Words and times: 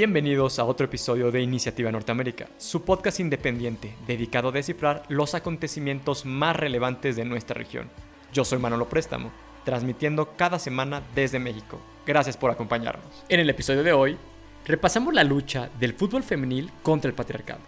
Bienvenidos 0.00 0.58
a 0.58 0.64
otro 0.64 0.86
episodio 0.86 1.30
de 1.30 1.42
Iniciativa 1.42 1.92
Norteamérica, 1.92 2.48
su 2.56 2.84
podcast 2.84 3.20
independiente 3.20 3.92
dedicado 4.06 4.48
a 4.48 4.52
descifrar 4.52 5.02
los 5.10 5.34
acontecimientos 5.34 6.24
más 6.24 6.56
relevantes 6.56 7.16
de 7.16 7.26
nuestra 7.26 7.52
región. 7.52 7.90
Yo 8.32 8.46
soy 8.46 8.58
Manolo 8.58 8.88
Préstamo, 8.88 9.30
transmitiendo 9.62 10.34
cada 10.38 10.58
semana 10.58 11.02
desde 11.14 11.38
México. 11.38 11.78
Gracias 12.06 12.38
por 12.38 12.50
acompañarnos. 12.50 13.24
En 13.28 13.40
el 13.40 13.50
episodio 13.50 13.82
de 13.82 13.92
hoy, 13.92 14.16
repasamos 14.64 15.12
la 15.12 15.22
lucha 15.22 15.68
del 15.78 15.92
fútbol 15.92 16.22
femenil 16.22 16.70
contra 16.82 17.10
el 17.10 17.14
patriarcado. 17.14 17.60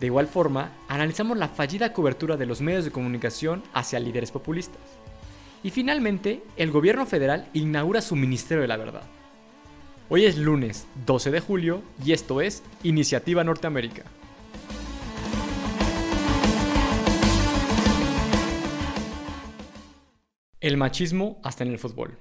De 0.00 0.06
igual 0.06 0.26
forma, 0.26 0.72
analizamos 0.88 1.38
la 1.38 1.46
fallida 1.46 1.92
cobertura 1.92 2.36
de 2.36 2.46
los 2.46 2.60
medios 2.60 2.84
de 2.84 2.90
comunicación 2.90 3.62
hacia 3.72 4.00
líderes 4.00 4.32
populistas. 4.32 4.82
Y 5.62 5.70
finalmente, 5.70 6.42
el 6.56 6.72
gobierno 6.72 7.06
federal 7.06 7.46
inaugura 7.52 8.00
su 8.00 8.16
Ministerio 8.16 8.62
de 8.62 8.68
la 8.68 8.78
Verdad. 8.78 9.04
Hoy 10.08 10.24
es 10.24 10.38
lunes 10.38 10.86
12 11.04 11.32
de 11.32 11.40
julio 11.40 11.82
y 12.04 12.12
esto 12.12 12.40
es 12.40 12.62
Iniciativa 12.84 13.42
Norteamérica. 13.42 14.04
El 20.60 20.76
machismo 20.76 21.40
hasta 21.42 21.64
en 21.64 21.72
el 21.72 21.80
fútbol. 21.80 22.16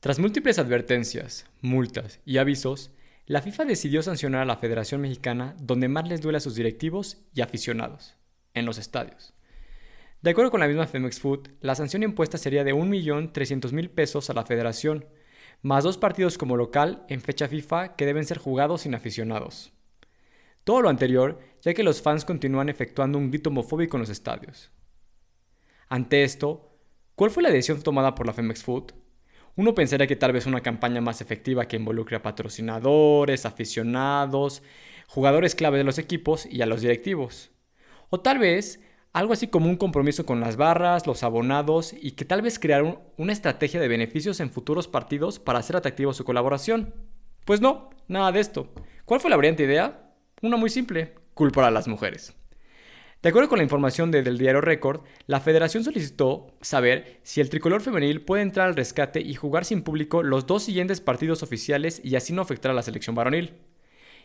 Tras 0.00 0.18
múltiples 0.18 0.58
advertencias, 0.58 1.46
multas 1.62 2.20
y 2.26 2.36
avisos, 2.36 2.90
la 3.24 3.40
FIFA 3.40 3.64
decidió 3.64 4.02
sancionar 4.02 4.42
a 4.42 4.44
la 4.44 4.58
Federación 4.58 5.00
Mexicana 5.00 5.56
donde 5.58 5.88
más 5.88 6.06
les 6.06 6.20
duele 6.20 6.36
a 6.36 6.42
sus 6.42 6.54
directivos 6.54 7.16
y 7.34 7.40
aficionados, 7.40 8.16
en 8.52 8.66
los 8.66 8.76
estadios. 8.76 9.32
De 10.20 10.32
acuerdo 10.32 10.50
con 10.50 10.60
la 10.60 10.68
misma 10.68 10.86
Femex 10.86 11.18
Food, 11.18 11.48
la 11.62 11.74
sanción 11.74 12.02
impuesta 12.02 12.36
sería 12.36 12.62
de 12.62 12.74
1.300.000 12.74 13.88
pesos 13.88 14.28
a 14.28 14.34
la 14.34 14.44
federación, 14.44 15.06
más 15.62 15.84
dos 15.84 15.98
partidos 15.98 16.38
como 16.38 16.56
local 16.56 17.04
en 17.08 17.20
fecha 17.20 17.48
FIFA 17.48 17.96
que 17.96 18.06
deben 18.06 18.24
ser 18.24 18.38
jugados 18.38 18.82
sin 18.82 18.94
aficionados. 18.94 19.72
Todo 20.64 20.82
lo 20.82 20.88
anterior, 20.88 21.40
ya 21.62 21.74
que 21.74 21.82
los 21.82 22.02
fans 22.02 22.24
continúan 22.24 22.68
efectuando 22.68 23.18
un 23.18 23.30
grito 23.30 23.50
homofóbico 23.50 23.96
en 23.96 24.02
los 24.02 24.10
estadios. 24.10 24.70
Ante 25.88 26.22
esto, 26.22 26.78
¿cuál 27.14 27.30
fue 27.30 27.42
la 27.42 27.50
decisión 27.50 27.82
tomada 27.82 28.14
por 28.14 28.26
la 28.26 28.32
Femex 28.32 28.62
Food? 28.62 28.92
Uno 29.56 29.74
pensaría 29.74 30.06
que 30.06 30.16
tal 30.16 30.32
vez 30.32 30.46
una 30.46 30.60
campaña 30.60 31.00
más 31.00 31.20
efectiva 31.20 31.66
que 31.66 31.76
involucre 31.76 32.16
a 32.16 32.22
patrocinadores, 32.22 33.44
aficionados, 33.44 34.62
jugadores 35.08 35.54
clave 35.54 35.78
de 35.78 35.84
los 35.84 35.98
equipos 35.98 36.46
y 36.46 36.62
a 36.62 36.66
los 36.66 36.82
directivos. 36.82 37.50
O 38.08 38.20
tal 38.20 38.38
vez 38.38 38.80
algo 39.12 39.32
así 39.32 39.48
como 39.48 39.68
un 39.68 39.76
compromiso 39.76 40.24
con 40.24 40.40
las 40.40 40.56
barras, 40.56 41.06
los 41.06 41.22
abonados 41.22 41.94
y 42.00 42.12
que 42.12 42.24
tal 42.24 42.42
vez 42.42 42.58
crear 42.58 43.02
una 43.16 43.32
estrategia 43.32 43.80
de 43.80 43.88
beneficios 43.88 44.40
en 44.40 44.50
futuros 44.50 44.88
partidos 44.88 45.38
para 45.38 45.58
hacer 45.58 45.76
atractivo 45.76 46.12
su 46.12 46.24
colaboración. 46.24 46.94
Pues 47.44 47.60
no, 47.60 47.90
nada 48.08 48.30
de 48.32 48.40
esto. 48.40 48.72
¿Cuál 49.04 49.20
fue 49.20 49.30
la 49.30 49.36
brillante 49.36 49.64
idea? 49.64 50.12
Una 50.42 50.56
muy 50.56 50.70
simple, 50.70 51.14
culpar 51.34 51.64
a 51.64 51.70
las 51.70 51.88
mujeres. 51.88 52.34
De 53.22 53.28
acuerdo 53.28 53.50
con 53.50 53.58
la 53.58 53.64
información 53.64 54.10
del 54.10 54.38
diario 54.38 54.62
Record, 54.62 55.02
la 55.26 55.40
federación 55.40 55.84
solicitó 55.84 56.56
saber 56.62 57.20
si 57.22 57.42
el 57.42 57.50
tricolor 57.50 57.82
femenil 57.82 58.22
puede 58.22 58.42
entrar 58.42 58.68
al 58.68 58.76
rescate 58.76 59.20
y 59.20 59.34
jugar 59.34 59.66
sin 59.66 59.82
público 59.82 60.22
los 60.22 60.46
dos 60.46 60.62
siguientes 60.62 61.02
partidos 61.02 61.42
oficiales 61.42 62.00
y 62.02 62.16
así 62.16 62.32
no 62.32 62.40
afectar 62.40 62.70
a 62.70 62.74
la 62.74 62.82
selección 62.82 63.14
varonil. 63.14 63.56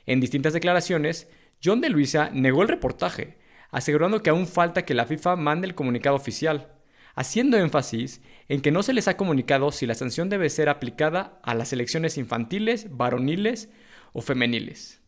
En 0.06 0.22
distintas 0.22 0.54
declaraciones, 0.54 1.28
John 1.62 1.82
de 1.82 1.90
Luisa 1.90 2.30
negó 2.32 2.62
el 2.62 2.70
reportaje, 2.70 3.38
asegurando 3.72 4.22
que 4.22 4.30
aún 4.30 4.48
falta 4.48 4.86
que 4.86 4.94
la 4.94 5.06
FIFA 5.06 5.36
mande 5.36 5.68
el 5.68 5.76
comunicado 5.76 6.16
oficial, 6.16 6.74
haciendo 7.16 7.58
énfasis 7.58 8.22
en 8.48 8.62
que 8.62 8.72
no 8.72 8.84
se 8.84 8.94
les 8.94 9.08
ha 9.08 9.18
comunicado 9.18 9.72
si 9.72 9.86
la 9.86 9.96
sanción 9.96 10.30
debe 10.30 10.50
ser 10.50 10.70
aplicada 10.70 11.40
a 11.44 11.56
las 11.56 11.70
selecciones 11.70 12.18
infantiles, 12.18 12.96
varoniles 12.96 13.70
o 14.14 14.22
femeniles. 14.22 15.02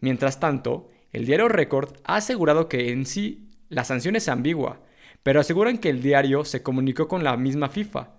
Mientras 0.00 0.40
tanto, 0.40 0.90
el 1.12 1.26
diario 1.26 1.48
Record 1.48 1.96
ha 2.04 2.16
asegurado 2.16 2.68
que 2.68 2.90
en 2.90 3.06
sí 3.06 3.50
la 3.68 3.84
sanción 3.84 4.16
es 4.16 4.28
ambigua, 4.28 4.82
pero 5.22 5.40
aseguran 5.40 5.78
que 5.78 5.88
el 5.88 6.02
diario 6.02 6.44
se 6.44 6.62
comunicó 6.62 7.08
con 7.08 7.24
la 7.24 7.36
misma 7.36 7.68
FIFA 7.68 8.10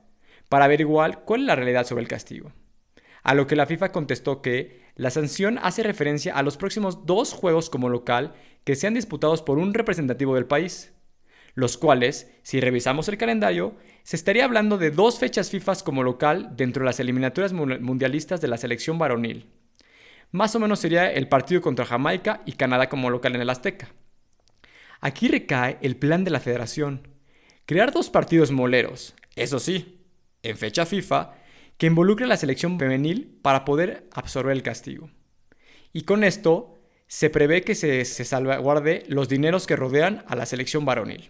para 0.49 0.65
averiguar 0.65 1.23
cuál 1.25 1.41
es 1.41 1.47
la 1.47 1.55
realidad 1.55 1.85
sobre 1.85 2.01
el 2.01 2.07
castigo. 2.07 2.53
A 3.23 3.33
lo 3.33 3.47
que 3.47 3.55
la 3.55 3.65
FIFA 3.65 3.91
contestó 3.91 4.41
que 4.41 4.85
la 4.95 5.09
sanción 5.09 5.59
hace 5.61 5.83
referencia 5.83 6.35
a 6.35 6.43
los 6.43 6.57
próximos 6.57 7.05
dos 7.05 7.33
juegos 7.33 7.69
como 7.69 7.89
local 7.89 8.33
que 8.65 8.75
sean 8.75 8.95
disputados 8.95 9.41
por 9.41 9.57
un 9.57 9.73
representativo 9.73 10.35
del 10.35 10.45
país, 10.45 10.91
los 11.53 11.77
cuales, 11.77 12.29
si 12.43 12.59
revisamos 12.59 13.07
el 13.07 13.17
calendario, 13.17 13.75
se 14.03 14.17
estaría 14.17 14.43
hablando 14.43 14.77
de 14.77 14.91
dos 14.91 15.19
fechas 15.19 15.49
FIFA 15.49 15.75
como 15.85 16.03
local 16.03 16.51
dentro 16.57 16.81
de 16.81 16.87
las 16.87 16.99
eliminatorias 16.99 17.53
mundialistas 17.53 18.41
de 18.41 18.49
la 18.49 18.57
selección 18.57 18.99
varonil. 18.99 19.49
Más 20.31 20.53
o 20.55 20.59
menos 20.59 20.79
sería 20.79 21.09
el 21.11 21.29
partido 21.29 21.61
contra 21.61 21.85
Jamaica 21.85 22.41
y 22.45 22.53
Canadá 22.53 22.89
como 22.89 23.09
local 23.09 23.35
en 23.35 23.41
el 23.41 23.49
Azteca. 23.49 23.93
Aquí 24.99 25.29
recae 25.29 25.77
el 25.81 25.95
plan 25.95 26.25
de 26.25 26.31
la 26.31 26.41
federación. 26.41 27.07
Crear 27.65 27.93
dos 27.93 28.09
partidos 28.09 28.51
moleros, 28.51 29.15
eso 29.35 29.59
sí, 29.59 30.05
en 30.43 30.57
fecha 30.57 30.85
FIFA, 30.85 31.35
que 31.77 31.87
involucre 31.87 32.25
a 32.25 32.27
la 32.27 32.37
selección 32.37 32.77
femenil 32.79 33.39
para 33.41 33.63
poder 33.63 34.07
absorber 34.11 34.53
el 34.53 34.63
castigo. 34.63 35.09
Y 35.93 36.01
con 36.01 36.23
esto 36.23 36.74
se 37.07 37.29
prevé 37.29 37.61
que 37.61 37.75
se, 37.75 38.03
salvaguarde 38.05 39.03
los 39.07 39.29
dineros 39.29 39.67
que 39.67 39.75
rodean 39.75 40.23
a 40.27 40.35
la 40.35 40.45
selección 40.45 40.85
varonil. 40.85 41.29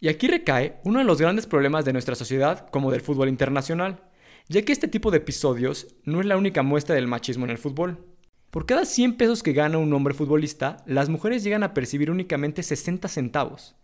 Y 0.00 0.08
aquí 0.08 0.26
recae 0.26 0.78
uno 0.84 0.98
de 0.98 1.04
los 1.04 1.20
grandes 1.20 1.46
problemas 1.46 1.84
de 1.84 1.92
nuestra 1.92 2.14
sociedad 2.14 2.68
como 2.70 2.90
del 2.90 3.00
fútbol 3.00 3.28
internacional, 3.28 4.00
ya 4.48 4.62
que 4.62 4.72
este 4.72 4.88
tipo 4.88 5.10
de 5.10 5.18
episodios 5.18 5.94
no 6.04 6.20
es 6.20 6.26
la 6.26 6.36
única 6.36 6.62
muestra 6.62 6.94
del 6.94 7.06
machismo 7.06 7.44
en 7.44 7.50
el 7.50 7.58
fútbol. 7.58 8.04
Por 8.50 8.64
cada 8.64 8.84
100 8.84 9.16
pesos 9.16 9.42
que 9.42 9.52
gana 9.52 9.78
un 9.78 9.92
hombre 9.92 10.14
futbolista, 10.14 10.78
las 10.86 11.08
mujeres 11.08 11.42
llegan 11.42 11.62
a 11.62 11.74
percibir 11.74 12.10
únicamente 12.10 12.62
60 12.62 13.08
centavos, 13.08 13.74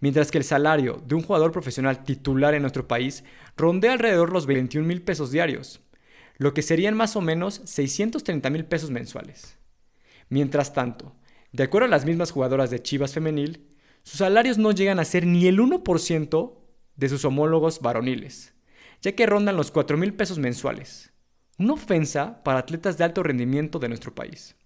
mientras 0.00 0.30
que 0.30 0.38
el 0.38 0.44
salario 0.44 1.02
de 1.06 1.14
un 1.14 1.22
jugador 1.22 1.52
profesional 1.52 2.04
titular 2.04 2.54
en 2.54 2.62
nuestro 2.62 2.86
país 2.86 3.24
rondea 3.56 3.92
alrededor 3.92 4.32
los 4.32 4.46
21 4.46 4.86
mil 4.86 5.02
pesos 5.02 5.30
diarios, 5.30 5.80
lo 6.38 6.54
que 6.54 6.62
serían 6.62 6.96
más 6.96 7.16
o 7.16 7.20
menos 7.20 7.62
630 7.64 8.50
mil 8.50 8.64
pesos 8.64 8.90
mensuales. 8.90 9.55
Mientras 10.28 10.72
tanto, 10.72 11.14
de 11.52 11.62
acuerdo 11.62 11.86
a 11.86 11.90
las 11.90 12.04
mismas 12.04 12.32
jugadoras 12.32 12.70
de 12.70 12.82
Chivas 12.82 13.12
femenil, 13.12 13.76
sus 14.02 14.18
salarios 14.18 14.58
no 14.58 14.72
llegan 14.72 14.98
a 14.98 15.04
ser 15.04 15.26
ni 15.26 15.46
el 15.46 15.58
1% 15.58 16.54
de 16.96 17.08
sus 17.08 17.24
homólogos 17.24 17.80
varoniles, 17.80 18.54
ya 19.02 19.12
que 19.12 19.26
rondan 19.26 19.56
los 19.56 19.70
4 19.70 19.96
mil 19.96 20.14
pesos 20.14 20.38
mensuales. 20.38 21.12
Una 21.58 21.74
ofensa 21.74 22.42
para 22.44 22.60
atletas 22.60 22.98
de 22.98 23.04
alto 23.04 23.22
rendimiento 23.22 23.78
de 23.78 23.88
nuestro 23.88 24.14
país. 24.14 24.56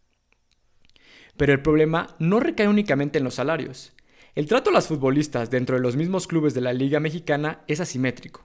Pero 1.37 1.53
el 1.53 1.63
problema 1.63 2.17
no 2.19 2.41
recae 2.41 2.69
únicamente 2.69 3.19
en 3.19 3.25
los 3.25 3.35
salarios. 3.35 3.93
El 4.35 4.47
trato 4.47 4.71
a 4.71 4.73
las 4.73 4.89
futbolistas 4.89 5.51
dentro 5.51 5.77
de 5.77 5.83
los 5.83 5.97
mismos 5.97 6.27
clubes 6.27 6.55
de 6.55 6.61
la 6.61 6.73
Liga 6.73 7.01
Mexicana 7.01 7.63
es 7.67 7.81
asimétrico. 7.81 8.45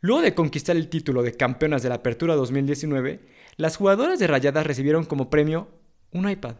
Luego 0.00 0.22
de 0.22 0.34
conquistar 0.34 0.76
el 0.76 0.88
título 0.88 1.22
de 1.22 1.36
campeonas 1.36 1.82
de 1.82 1.90
la 1.90 1.96
Apertura 1.96 2.34
2019, 2.34 3.20
las 3.56 3.76
jugadoras 3.76 4.18
de 4.18 4.26
Rayadas 4.26 4.66
recibieron 4.66 5.04
como 5.04 5.30
premio 5.30 5.68
un 6.12 6.28
iPad. 6.28 6.56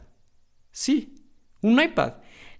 Sí, 0.72 1.14
un 1.62 1.80
iPad. 1.80 2.14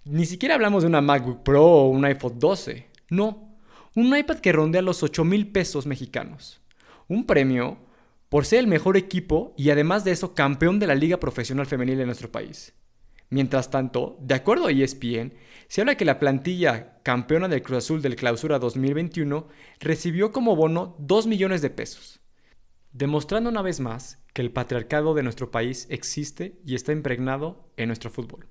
Ni 0.05 0.25
siquiera 0.25 0.55
hablamos 0.55 0.83
de 0.83 0.87
una 0.87 1.01
MacBook 1.01 1.43
Pro 1.43 1.65
o 1.65 1.89
un 1.89 2.05
iPhone 2.05 2.39
12. 2.39 2.87
No, 3.09 3.57
un 3.95 4.15
iPad 4.15 4.37
que 4.37 4.51
rondea 4.51 4.81
los 4.81 5.03
8 5.03 5.23
mil 5.23 5.51
pesos 5.51 5.85
mexicanos. 5.85 6.61
Un 7.07 7.25
premio 7.25 7.77
por 8.29 8.45
ser 8.45 8.59
el 8.59 8.67
mejor 8.67 8.95
equipo 8.95 9.53
y 9.57 9.69
además 9.69 10.03
de 10.03 10.11
eso 10.11 10.33
campeón 10.33 10.79
de 10.79 10.87
la 10.87 10.95
Liga 10.95 11.17
Profesional 11.17 11.65
Femenil 11.65 11.99
en 11.99 12.05
nuestro 12.05 12.31
país. 12.31 12.73
Mientras 13.29 13.69
tanto, 13.69 14.17
de 14.21 14.35
acuerdo 14.35 14.67
a 14.67 14.71
ESPN, 14.71 15.33
se 15.67 15.81
habla 15.81 15.95
que 15.95 16.05
la 16.05 16.19
plantilla 16.19 16.97
campeona 17.03 17.47
del 17.47 17.61
Cruz 17.61 17.79
Azul 17.79 18.01
del 18.01 18.15
Clausura 18.17 18.59
2021 18.59 19.47
recibió 19.79 20.31
como 20.31 20.55
bono 20.55 20.95
2 20.99 21.27
millones 21.27 21.61
de 21.61 21.69
pesos, 21.69 22.19
demostrando 22.93 23.49
una 23.49 23.61
vez 23.61 23.79
más 23.79 24.19
que 24.33 24.41
el 24.41 24.51
patriarcado 24.51 25.13
de 25.13 25.23
nuestro 25.23 25.51
país 25.51 25.87
existe 25.89 26.59
y 26.65 26.75
está 26.75 26.91
impregnado 26.91 27.71
en 27.77 27.87
nuestro 27.87 28.09
fútbol. 28.09 28.47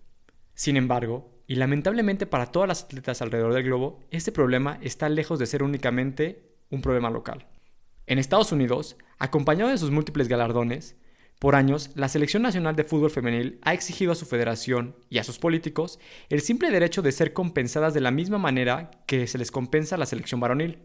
Sin 0.54 0.76
embargo, 0.76 1.40
y 1.46 1.56
lamentablemente 1.56 2.26
para 2.26 2.46
todas 2.46 2.68
las 2.68 2.84
atletas 2.84 3.22
alrededor 3.22 3.54
del 3.54 3.64
globo, 3.64 4.00
este 4.10 4.32
problema 4.32 4.78
está 4.82 5.08
lejos 5.08 5.38
de 5.38 5.46
ser 5.46 5.62
únicamente 5.62 6.54
un 6.70 6.82
problema 6.82 7.10
local. 7.10 7.48
En 8.06 8.18
Estados 8.18 8.52
Unidos, 8.52 8.96
acompañado 9.18 9.70
de 9.70 9.78
sus 9.78 9.90
múltiples 9.90 10.28
galardones, 10.28 10.96
por 11.40 11.54
años, 11.54 11.90
la 11.94 12.10
Selección 12.10 12.42
Nacional 12.42 12.76
de 12.76 12.84
Fútbol 12.84 13.10
Femenil 13.10 13.60
ha 13.62 13.72
exigido 13.72 14.12
a 14.12 14.14
su 14.14 14.26
federación 14.26 14.94
y 15.08 15.16
a 15.16 15.24
sus 15.24 15.38
políticos 15.38 15.98
el 16.28 16.42
simple 16.42 16.70
derecho 16.70 17.00
de 17.00 17.12
ser 17.12 17.32
compensadas 17.32 17.94
de 17.94 18.02
la 18.02 18.10
misma 18.10 18.36
manera 18.36 18.90
que 19.06 19.26
se 19.26 19.38
les 19.38 19.50
compensa 19.50 19.94
a 19.94 19.98
la 19.98 20.04
selección 20.04 20.38
varonil. 20.38 20.80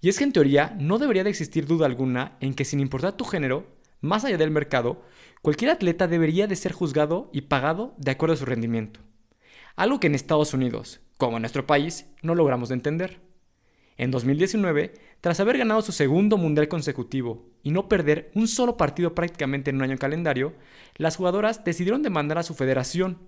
Y 0.00 0.08
es 0.08 0.18
que 0.18 0.24
en 0.24 0.32
teoría 0.32 0.76
no 0.78 0.98
debería 0.98 1.24
de 1.24 1.30
existir 1.30 1.66
duda 1.66 1.86
alguna 1.86 2.36
en 2.40 2.54
que 2.54 2.64
sin 2.64 2.80
importar 2.80 3.16
tu 3.16 3.24
género, 3.24 3.66
más 4.00 4.24
allá 4.24 4.38
del 4.38 4.52
mercado, 4.52 5.02
cualquier 5.42 5.72
atleta 5.72 6.06
debería 6.06 6.46
de 6.46 6.54
ser 6.54 6.72
juzgado 6.72 7.30
y 7.32 7.42
pagado 7.42 7.94
de 7.98 8.12
acuerdo 8.12 8.34
a 8.34 8.38
su 8.38 8.44
rendimiento. 8.44 9.00
Algo 9.74 9.98
que 9.98 10.06
en 10.06 10.14
Estados 10.14 10.54
Unidos, 10.54 11.00
como 11.16 11.36
en 11.36 11.42
nuestro 11.42 11.66
país, 11.66 12.06
no 12.22 12.36
logramos 12.36 12.70
entender. 12.70 13.20
En 13.96 14.12
2019, 14.12 14.94
tras 15.20 15.40
haber 15.40 15.58
ganado 15.58 15.82
su 15.82 15.90
segundo 15.90 16.36
mundial 16.36 16.68
consecutivo 16.68 17.50
y 17.64 17.72
no 17.72 17.88
perder 17.88 18.30
un 18.34 18.46
solo 18.46 18.76
partido 18.76 19.16
prácticamente 19.16 19.70
en 19.70 19.76
un 19.76 19.82
año 19.82 19.98
calendario, 19.98 20.54
las 20.96 21.16
jugadoras 21.16 21.64
decidieron 21.64 22.04
demandar 22.04 22.38
a 22.38 22.44
su 22.44 22.54
federación 22.54 23.18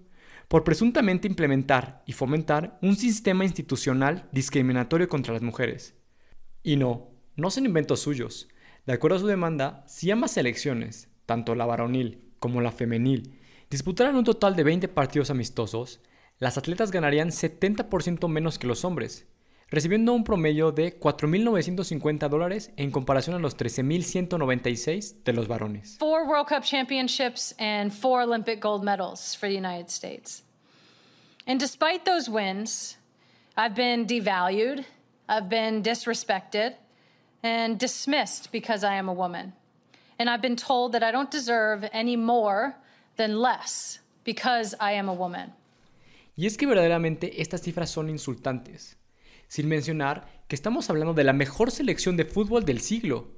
por 0.47 0.63
presuntamente 0.63 1.27
implementar 1.27 2.05
y 2.07 2.13
fomentar 2.13 2.79
un 2.83 2.95
sistema 2.95 3.45
institucional 3.45 4.29
discriminatorio 4.31 5.09
contra 5.09 5.35
las 5.35 5.43
mujeres. 5.43 6.00
Y 6.63 6.77
no, 6.77 7.09
no 7.37 7.51
son 7.51 7.67
inventos 7.67 8.01
suyos. 8.01 8.49
De 8.87 8.93
acuerdo 8.93 9.17
a 9.17 9.21
su 9.21 9.27
demanda, 9.27 9.85
si 9.87 10.11
ambas 10.11 10.33
selecciones, 10.33 11.09
tanto 11.27 11.55
la 11.55 11.67
varonil 11.67 12.33
como 12.39 12.61
la 12.61 12.73
femenil, 12.73 13.39
disputaran 13.71 14.17
un 14.17 14.25
total 14.25 14.57
de 14.57 14.65
20 14.65 14.89
partidos 14.89 15.31
amistosos, 15.31 16.01
las 16.39 16.59
atletas 16.59 16.91
ganarían 16.91 17.29
70% 17.29 18.29
menos 18.29 18.59
que 18.59 18.67
los 18.67 18.85
hombres, 18.85 19.27
recibiendo 19.69 20.13
un 20.13 20.25
promedio 20.25 20.73
de 20.73 20.99
4.950 20.99 22.29
dólares 22.29 22.73
en 22.77 22.91
comparación 22.91 23.37
a 23.37 23.39
los 23.39 23.57
13.196 23.57 25.23
de 25.23 25.33
los 25.33 25.49
varones. 25.49 25.97
Four 25.99 26.27
World 26.27 26.49
Cup 26.49 26.65
championships 26.65 27.55
and 27.59 27.93
four 27.93 28.23
Olympic 28.23 28.61
gold 28.61 28.83
medals 28.83 29.37
for 29.37 29.49
the 29.49 29.57
United 29.57 29.89
States. 29.89 30.43
And 31.47 31.61
despite 31.61 32.05
those 32.05 32.31
wins, 32.31 32.99
I've 33.57 33.75
been 33.75 34.07
devalued, 34.07 34.85
I've 35.31 35.49
been 35.49 35.83
disrespected, 35.83 36.75
and 37.43 37.79
dismissed 37.79 38.51
because 38.53 38.85
I 38.85 38.97
am 38.97 39.09
a 39.09 39.13
woman. 39.13 39.53
And 40.19 40.29
I've 40.29 40.43
been 40.43 40.57
told 40.57 40.93
that 40.93 41.03
I 41.03 41.13
don't 41.13 41.31
deserve 41.31 41.89
any 41.93 42.17
more 42.17 42.77
than 43.17 43.41
less 43.41 44.01
because 44.25 44.77
I 44.81 44.93
am 44.93 45.09
a 45.09 45.15
woman. 45.15 45.55
Y 46.37 46.47
es 46.47 46.57
que 46.57 46.67
verdaderamente 46.67 47.41
estas 47.41 47.63
cifras 47.63 47.91
son 47.91 48.09
insultantes 48.09 48.97
sin 49.49 49.69
mencionar 49.69 50.45
que 50.47 50.55
estamos 50.55 50.91
hablando 50.91 51.13
de 51.13 51.25
la 51.25 51.33
mejor 51.33 51.71
selección 51.71 52.17
de 52.17 52.25
fútbol 52.25 52.65
del 52.65 52.81
siglo, 52.81 53.33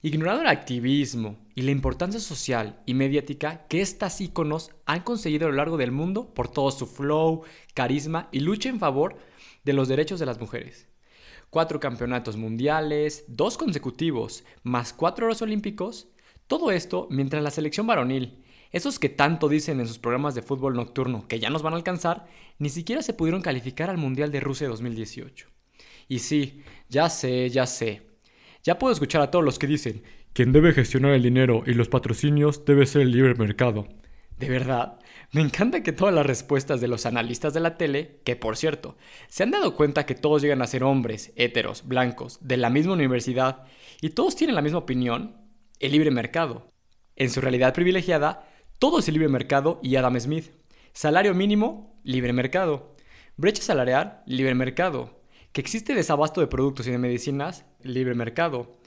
ignorando 0.00 0.42
el 0.42 0.48
activismo 0.48 1.36
y 1.54 1.62
la 1.62 1.72
importancia 1.72 2.20
social 2.20 2.80
y 2.86 2.94
mediática 2.94 3.66
que 3.68 3.82
estas 3.82 4.20
íconos 4.20 4.70
han 4.86 5.00
conseguido 5.00 5.46
a 5.46 5.50
lo 5.50 5.56
largo 5.56 5.76
del 5.76 5.92
mundo 5.92 6.32
por 6.32 6.48
todo 6.48 6.70
su 6.70 6.86
flow, 6.86 7.42
carisma 7.74 8.28
y 8.32 8.40
lucha 8.40 8.70
en 8.70 8.78
favor 8.78 9.16
de 9.64 9.72
los 9.74 9.88
derechos 9.88 10.18
de 10.18 10.26
las 10.26 10.40
mujeres. 10.40 10.88
Cuatro 11.50 11.80
campeonatos 11.80 12.36
mundiales, 12.36 13.24
dos 13.28 13.56
consecutivos, 13.56 14.44
más 14.62 14.92
cuatro 14.92 15.26
oros 15.26 15.42
olímpicos, 15.42 16.08
todo 16.46 16.70
esto 16.70 17.08
mientras 17.10 17.42
la 17.42 17.50
selección 17.50 17.86
varonil, 17.86 18.42
esos 18.70 18.98
que 18.98 19.08
tanto 19.08 19.48
dicen 19.48 19.80
en 19.80 19.86
sus 19.86 19.98
programas 19.98 20.34
de 20.34 20.42
fútbol 20.42 20.74
nocturno 20.74 21.26
que 21.26 21.40
ya 21.40 21.50
nos 21.50 21.62
van 21.62 21.72
a 21.72 21.76
alcanzar, 21.76 22.26
ni 22.58 22.68
siquiera 22.68 23.02
se 23.02 23.14
pudieron 23.14 23.40
calificar 23.40 23.88
al 23.88 23.96
Mundial 23.96 24.30
de 24.30 24.40
Rusia 24.40 24.68
2018. 24.68 25.48
Y 26.08 26.18
sí, 26.18 26.62
ya 26.88 27.08
sé, 27.08 27.48
ya 27.50 27.66
sé. 27.66 28.02
Ya 28.62 28.78
puedo 28.78 28.92
escuchar 28.92 29.22
a 29.22 29.30
todos 29.30 29.44
los 29.44 29.58
que 29.58 29.66
dicen, 29.66 30.02
quien 30.32 30.52
debe 30.52 30.72
gestionar 30.72 31.12
el 31.12 31.22
dinero 31.22 31.62
y 31.66 31.74
los 31.74 31.88
patrocinios 31.88 32.64
debe 32.64 32.86
ser 32.86 33.02
el 33.02 33.12
libre 33.12 33.34
mercado. 33.34 33.88
De 34.38 34.48
verdad, 34.48 34.98
me 35.30 35.40
encanta 35.40 35.82
que 35.82 35.92
todas 35.92 36.14
las 36.14 36.26
respuestas 36.26 36.80
de 36.80 36.88
los 36.88 37.06
analistas 37.06 37.52
de 37.54 37.60
la 37.60 37.76
tele, 37.76 38.20
que 38.24 38.36
por 38.36 38.56
cierto, 38.56 38.96
se 39.28 39.42
han 39.42 39.50
dado 39.50 39.74
cuenta 39.74 40.06
que 40.06 40.14
todos 40.14 40.42
llegan 40.42 40.62
a 40.62 40.66
ser 40.66 40.84
hombres, 40.84 41.32
héteros, 41.36 41.86
blancos, 41.86 42.38
de 42.40 42.56
la 42.56 42.70
misma 42.70 42.94
universidad, 42.94 43.64
y 44.00 44.10
todos 44.10 44.36
tienen 44.36 44.56
la 44.56 44.62
misma 44.62 44.78
opinión, 44.78 45.36
el 45.80 45.92
libre 45.92 46.10
mercado. 46.10 46.72
En 47.16 47.30
su 47.30 47.40
realidad 47.40 47.74
privilegiada, 47.74 48.48
todo 48.78 49.00
es 49.00 49.08
el 49.08 49.14
libre 49.14 49.28
mercado 49.28 49.80
y 49.82 49.96
Adam 49.96 50.18
Smith. 50.18 50.50
Salario 50.92 51.34
mínimo, 51.34 52.00
libre 52.04 52.32
mercado. 52.32 52.94
Brecha 53.36 53.62
salarial, 53.62 54.22
libre 54.26 54.54
mercado 54.54 55.18
que 55.52 55.60
existe 55.60 55.94
desabasto 55.94 56.40
de 56.40 56.46
productos 56.46 56.86
y 56.86 56.90
de 56.90 56.98
medicinas, 56.98 57.64
libre 57.82 58.14
mercado. 58.14 58.78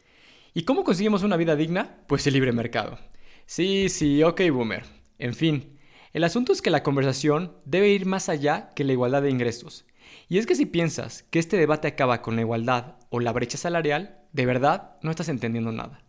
¿Y 0.53 0.63
cómo 0.63 0.83
conseguimos 0.83 1.23
una 1.23 1.37
vida 1.37 1.55
digna? 1.55 1.97
Pues 2.07 2.27
el 2.27 2.33
libre 2.33 2.51
mercado. 2.51 2.99
Sí, 3.45 3.89
sí, 3.89 4.23
ok, 4.23 4.41
boomer. 4.51 4.83
En 5.17 5.33
fin, 5.33 5.70
el 6.13 6.23
asunto 6.23 6.51
es 6.51 6.61
que 6.61 6.69
la 6.69 6.83
conversación 6.83 7.53
debe 7.65 7.89
ir 7.89 8.05
más 8.05 8.27
allá 8.27 8.71
que 8.75 8.83
la 8.83 8.91
igualdad 8.91 9.21
de 9.21 9.29
ingresos. 9.29 9.85
Y 10.27 10.37
es 10.37 10.45
que 10.45 10.55
si 10.55 10.65
piensas 10.65 11.23
que 11.29 11.39
este 11.39 11.57
debate 11.57 11.87
acaba 11.87 12.21
con 12.21 12.35
la 12.35 12.41
igualdad 12.41 12.95
o 13.09 13.19
la 13.19 13.31
brecha 13.31 13.57
salarial, 13.57 14.19
de 14.33 14.45
verdad 14.45 14.97
no 15.01 15.11
estás 15.11 15.29
entendiendo 15.29 15.71
nada. 15.71 16.01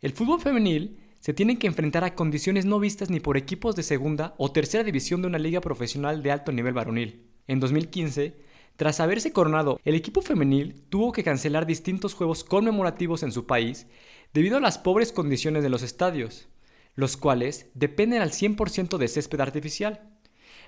El 0.00 0.12
fútbol 0.12 0.40
femenil 0.40 0.98
se 1.20 1.32
tiene 1.32 1.56
que 1.56 1.68
enfrentar 1.68 2.02
a 2.02 2.16
condiciones 2.16 2.64
no 2.64 2.80
vistas 2.80 3.10
ni 3.10 3.20
por 3.20 3.36
equipos 3.36 3.76
de 3.76 3.84
segunda 3.84 4.34
o 4.38 4.50
tercera 4.50 4.82
división 4.82 5.22
de 5.22 5.28
una 5.28 5.38
liga 5.38 5.60
profesional 5.60 6.22
de 6.22 6.32
alto 6.32 6.50
nivel 6.50 6.74
varonil. 6.74 7.28
En 7.46 7.60
2015, 7.60 8.34
tras 8.74 8.98
haberse 8.98 9.32
coronado, 9.32 9.78
el 9.84 9.94
equipo 9.94 10.22
femenil 10.22 10.82
tuvo 10.88 11.12
que 11.12 11.22
cancelar 11.22 11.66
distintos 11.66 12.14
juegos 12.14 12.42
conmemorativos 12.42 13.22
en 13.22 13.30
su 13.30 13.46
país 13.46 13.86
debido 14.32 14.56
a 14.56 14.60
las 14.60 14.78
pobres 14.78 15.12
condiciones 15.12 15.62
de 15.62 15.68
los 15.68 15.82
estadios, 15.82 16.48
los 16.94 17.16
cuales 17.16 17.70
dependen 17.74 18.22
al 18.22 18.30
100% 18.30 18.98
de 18.98 19.08
césped 19.08 19.40
artificial, 19.40 20.10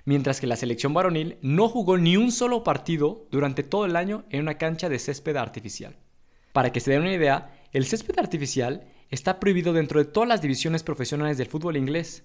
mientras 0.04 0.40
que 0.40 0.46
la 0.46 0.56
selección 0.56 0.94
varonil 0.94 1.38
no 1.42 1.68
jugó 1.68 1.96
ni 1.96 2.16
un 2.16 2.32
solo 2.32 2.64
partido 2.64 3.26
durante 3.30 3.62
todo 3.62 3.84
el 3.86 3.96
año 3.96 4.24
en 4.30 4.40
una 4.40 4.58
cancha 4.58 4.88
de 4.88 4.98
césped 4.98 5.36
artificial. 5.36 5.96
Para 6.52 6.72
que 6.72 6.80
se 6.80 6.90
den 6.90 7.02
una 7.02 7.14
idea, 7.14 7.60
el 7.72 7.86
césped 7.86 8.18
artificial 8.18 8.86
está 9.10 9.40
prohibido 9.40 9.72
dentro 9.72 9.98
de 9.98 10.10
todas 10.10 10.28
las 10.28 10.42
divisiones 10.42 10.82
profesionales 10.82 11.38
del 11.38 11.48
fútbol 11.48 11.76
inglés. 11.76 12.24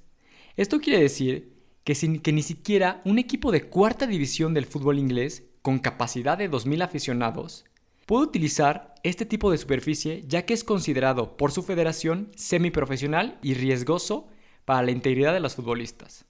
Esto 0.55 0.79
quiere 0.79 1.01
decir 1.01 1.57
que, 1.83 1.95
sin, 1.95 2.19
que 2.19 2.31
ni 2.31 2.43
siquiera 2.43 3.01
un 3.05 3.17
equipo 3.17 3.51
de 3.51 3.63
cuarta 3.63 4.05
división 4.05 4.53
del 4.53 4.65
fútbol 4.65 4.99
inglés 4.99 5.45
con 5.61 5.79
capacidad 5.79 6.37
de 6.37 6.49
2.000 6.49 6.83
aficionados, 6.83 7.65
puede 8.09 8.23
utilizar 8.23 8.95
este 9.03 9.23
tipo 9.23 9.51
de 9.51 9.59
superficie 9.59 10.23
ya 10.25 10.43
que 10.43 10.55
es 10.55 10.63
considerado 10.63 11.37
por 11.37 11.51
su 11.51 11.61
federación 11.61 12.31
semiprofesional 12.35 13.37
y 13.43 13.53
riesgoso 13.53 14.29
para 14.65 14.81
la 14.81 14.89
integridad 14.89 15.31
de 15.31 15.39
los 15.39 15.53
futbolistas. 15.53 16.25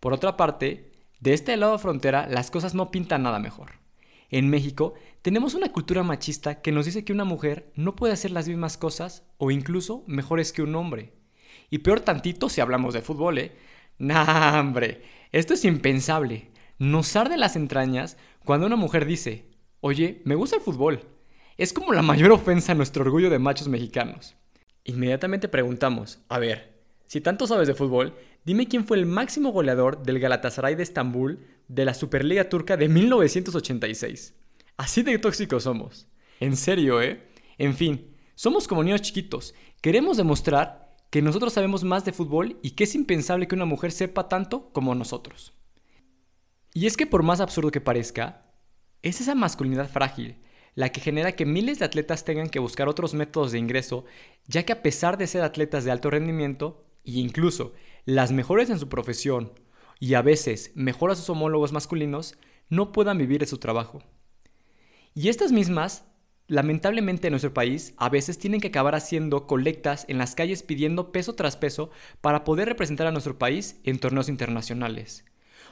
Por 0.00 0.12
otra 0.12 0.36
parte, 0.36 0.90
de 1.20 1.34
este 1.34 1.56
lado 1.56 1.74
de 1.74 1.78
frontera 1.78 2.26
las 2.26 2.50
cosas 2.50 2.74
no 2.74 2.90
pintan 2.90 3.22
nada 3.22 3.38
mejor. 3.38 3.74
En 4.28 4.50
México 4.50 4.94
tenemos 5.22 5.54
una 5.54 5.70
cultura 5.70 6.02
machista 6.02 6.62
que 6.62 6.72
nos 6.72 6.86
dice 6.86 7.04
que 7.04 7.12
una 7.12 7.22
mujer 7.22 7.70
no 7.76 7.94
puede 7.94 8.14
hacer 8.14 8.32
las 8.32 8.48
mismas 8.48 8.76
cosas 8.76 9.22
o 9.36 9.52
incluso 9.52 10.02
mejores 10.08 10.52
que 10.52 10.62
un 10.62 10.74
hombre. 10.74 11.12
Y 11.70 11.78
peor 11.78 12.00
tantito 12.00 12.48
si 12.48 12.60
hablamos 12.60 12.92
de 12.92 13.02
fútbol, 13.02 13.38
¿eh? 13.38 13.52
Nah, 13.98 14.58
hombre, 14.58 15.02
esto 15.30 15.54
es 15.54 15.64
impensable. 15.64 16.50
Nos 16.80 17.14
arde 17.14 17.36
las 17.36 17.54
entrañas 17.54 18.16
cuando 18.44 18.66
una 18.66 18.74
mujer 18.74 19.06
dice, 19.06 19.48
oye, 19.80 20.22
me 20.24 20.34
gusta 20.34 20.56
el 20.56 20.62
fútbol. 20.62 21.00
Es 21.56 21.72
como 21.72 21.92
la 21.92 22.02
mayor 22.02 22.32
ofensa 22.32 22.72
a 22.72 22.74
nuestro 22.74 23.02
orgullo 23.02 23.30
de 23.30 23.38
machos 23.38 23.68
mexicanos. 23.68 24.36
Inmediatamente 24.84 25.48
preguntamos, 25.48 26.20
a 26.28 26.38
ver, 26.38 26.78
si 27.06 27.20
tanto 27.20 27.46
sabes 27.46 27.68
de 27.68 27.74
fútbol, 27.74 28.14
dime 28.44 28.68
quién 28.68 28.84
fue 28.84 28.96
el 28.96 29.06
máximo 29.06 29.50
goleador 29.50 30.02
del 30.02 30.18
Galatasaray 30.18 30.74
de 30.74 30.82
Estambul 30.82 31.46
de 31.66 31.84
la 31.84 31.94
Superliga 31.94 32.48
Turca 32.48 32.76
de 32.76 32.88
1986. 32.88 34.34
Así 34.76 35.02
de 35.02 35.18
tóxicos 35.18 35.64
somos. 35.64 36.06
En 36.40 36.56
serio, 36.56 37.02
¿eh? 37.02 37.22
En 37.58 37.74
fin, 37.74 38.14
somos 38.34 38.68
como 38.68 38.84
niños 38.84 39.02
chiquitos. 39.02 39.54
Queremos 39.80 40.16
demostrar 40.16 40.96
que 41.10 41.22
nosotros 41.22 41.52
sabemos 41.52 41.84
más 41.84 42.04
de 42.04 42.12
fútbol 42.12 42.58
y 42.62 42.72
que 42.72 42.84
es 42.84 42.94
impensable 42.94 43.48
que 43.48 43.54
una 43.54 43.64
mujer 43.64 43.90
sepa 43.90 44.28
tanto 44.28 44.70
como 44.72 44.94
nosotros. 44.94 45.54
Y 46.74 46.86
es 46.86 46.96
que 46.96 47.06
por 47.06 47.22
más 47.22 47.40
absurdo 47.40 47.70
que 47.70 47.80
parezca, 47.80 48.47
es 49.02 49.20
esa 49.20 49.34
masculinidad 49.34 49.88
frágil 49.90 50.36
la 50.78 50.92
que 50.92 51.00
genera 51.00 51.32
que 51.32 51.44
miles 51.44 51.80
de 51.80 51.86
atletas 51.86 52.24
tengan 52.24 52.48
que 52.48 52.60
buscar 52.60 52.86
otros 52.86 53.12
métodos 53.12 53.50
de 53.50 53.58
ingreso, 53.58 54.04
ya 54.46 54.62
que 54.64 54.72
a 54.72 54.80
pesar 54.80 55.18
de 55.18 55.26
ser 55.26 55.42
atletas 55.42 55.82
de 55.82 55.90
alto 55.90 56.08
rendimiento, 56.08 56.86
e 57.04 57.18
incluso 57.18 57.72
las 58.04 58.30
mejores 58.30 58.70
en 58.70 58.78
su 58.78 58.88
profesión, 58.88 59.52
y 59.98 60.14
a 60.14 60.22
veces 60.22 60.70
mejor 60.76 61.10
a 61.10 61.16
sus 61.16 61.28
homólogos 61.30 61.72
masculinos, 61.72 62.38
no 62.68 62.92
puedan 62.92 63.18
vivir 63.18 63.40
de 63.40 63.46
su 63.46 63.58
trabajo. 63.58 64.04
Y 65.16 65.30
estas 65.30 65.50
mismas, 65.50 66.04
lamentablemente 66.46 67.26
en 67.26 67.32
nuestro 67.32 67.52
país, 67.52 67.94
a 67.96 68.08
veces 68.08 68.38
tienen 68.38 68.60
que 68.60 68.68
acabar 68.68 68.94
haciendo 68.94 69.48
colectas 69.48 70.04
en 70.06 70.18
las 70.18 70.36
calles 70.36 70.62
pidiendo 70.62 71.10
peso 71.10 71.34
tras 71.34 71.56
peso 71.56 71.90
para 72.20 72.44
poder 72.44 72.68
representar 72.68 73.08
a 73.08 73.10
nuestro 73.10 73.36
país 73.36 73.80
en 73.82 73.98
torneos 73.98 74.28
internacionales 74.28 75.24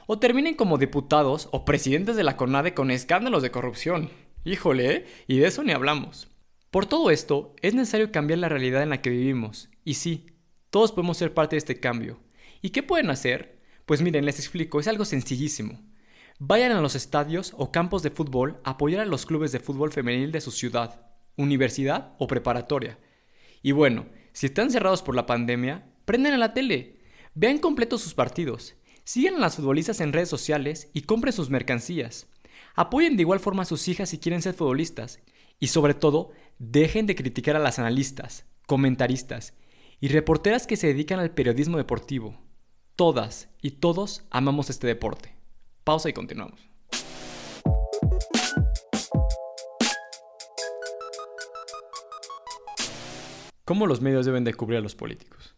o 0.07 0.19
terminen 0.19 0.55
como 0.55 0.77
diputados 0.77 1.49
o 1.51 1.65
presidentes 1.65 2.15
de 2.15 2.23
la 2.23 2.37
CONADE 2.37 2.73
con 2.73 2.89
escándalos 2.89 3.43
de 3.43 3.51
corrupción. 3.51 4.09
Híjole, 4.45 4.91
¿eh? 4.91 5.05
y 5.27 5.37
de 5.37 5.47
eso 5.47 5.63
ni 5.63 5.73
hablamos. 5.73 6.29
Por 6.71 6.85
todo 6.85 7.11
esto, 7.11 7.53
es 7.61 7.75
necesario 7.75 8.11
cambiar 8.11 8.39
la 8.39 8.49
realidad 8.49 8.81
en 8.81 8.89
la 8.89 9.01
que 9.01 9.09
vivimos. 9.09 9.69
Y 9.83 9.95
sí, 9.95 10.27
todos 10.69 10.93
podemos 10.93 11.17
ser 11.17 11.33
parte 11.33 11.55
de 11.55 11.59
este 11.59 11.79
cambio. 11.79 12.19
¿Y 12.61 12.69
qué 12.69 12.83
pueden 12.83 13.09
hacer? 13.09 13.59
Pues 13.85 14.01
miren, 14.01 14.25
les 14.25 14.39
explico, 14.39 14.79
es 14.79 14.87
algo 14.87 15.03
sencillísimo. 15.03 15.81
Vayan 16.39 16.71
a 16.71 16.81
los 16.81 16.95
estadios 16.95 17.53
o 17.57 17.71
campos 17.71 18.01
de 18.01 18.09
fútbol 18.09 18.61
a 18.63 18.71
apoyar 18.71 19.01
a 19.01 19.05
los 19.05 19.25
clubes 19.25 19.51
de 19.51 19.59
fútbol 19.59 19.91
femenil 19.91 20.31
de 20.31 20.41
su 20.41 20.51
ciudad, 20.51 21.01
universidad 21.35 22.15
o 22.17 22.27
preparatoria. 22.27 22.97
Y 23.61 23.73
bueno, 23.73 24.05
si 24.31 24.45
están 24.45 24.71
cerrados 24.71 25.01
por 25.01 25.15
la 25.15 25.25
pandemia, 25.25 25.91
prenden 26.05 26.33
a 26.33 26.37
la 26.37 26.53
tele, 26.53 26.99
vean 27.33 27.57
completos 27.57 28.01
sus 28.01 28.13
partidos 28.13 28.76
Sigan 29.07 29.35
a 29.35 29.39
las 29.39 29.55
futbolistas 29.55 30.01
en 30.01 30.11
redes 30.11 30.27
sociales 30.27 30.89
y 30.91 31.03
compren 31.03 31.31
sus 31.31 31.49
mercancías. 31.49 32.27
Apoyen 32.75 33.15
de 33.15 33.21
igual 33.21 33.39
forma 33.39 33.61
a 33.61 33.65
sus 33.65 33.87
hijas 33.87 34.09
si 34.09 34.17
quieren 34.17 34.41
ser 34.41 34.53
futbolistas. 34.53 35.21
Y 35.61 35.67
sobre 35.67 35.93
todo, 35.93 36.31
dejen 36.59 37.05
de 37.05 37.15
criticar 37.15 37.55
a 37.55 37.59
las 37.59 37.79
analistas, 37.79 38.45
comentaristas 38.65 39.53
y 40.01 40.09
reporteras 40.09 40.67
que 40.67 40.75
se 40.75 40.87
dedican 40.87 41.21
al 41.21 41.31
periodismo 41.31 41.77
deportivo. 41.77 42.37
Todas 42.97 43.47
y 43.61 43.71
todos 43.71 44.25
amamos 44.29 44.69
este 44.69 44.87
deporte. 44.87 45.33
Pausa 45.85 46.09
y 46.09 46.13
continuamos. 46.13 46.59
¿Cómo 53.63 53.87
los 53.87 54.01
medios 54.01 54.25
deben 54.25 54.43
de 54.43 54.53
cubrir 54.53 54.79
a 54.79 54.81
los 54.81 54.95
políticos? 54.95 55.55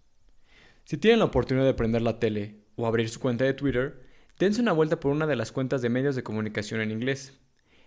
Si 0.90 0.98
tienen 0.98 1.20
la 1.20 1.26
oportunidad 1.26 1.68
de 1.68 1.76
prender 1.76 2.02
la 2.02 2.18
tele 2.18 2.64
o 2.76 2.88
abrir 2.88 3.10
su 3.10 3.20
cuenta 3.20 3.46
de 3.46 3.54
Twitter, 3.54 4.02
dense 4.40 4.60
una 4.60 4.72
vuelta 4.72 5.00
por 5.00 5.12
una 5.12 5.28
de 5.28 5.36
las 5.36 5.52
cuentas 5.52 5.84
de 5.84 5.90
medios 5.90 6.16
de 6.16 6.24
comunicación 6.24 6.82
en 6.82 6.90
inglés. 6.90 7.40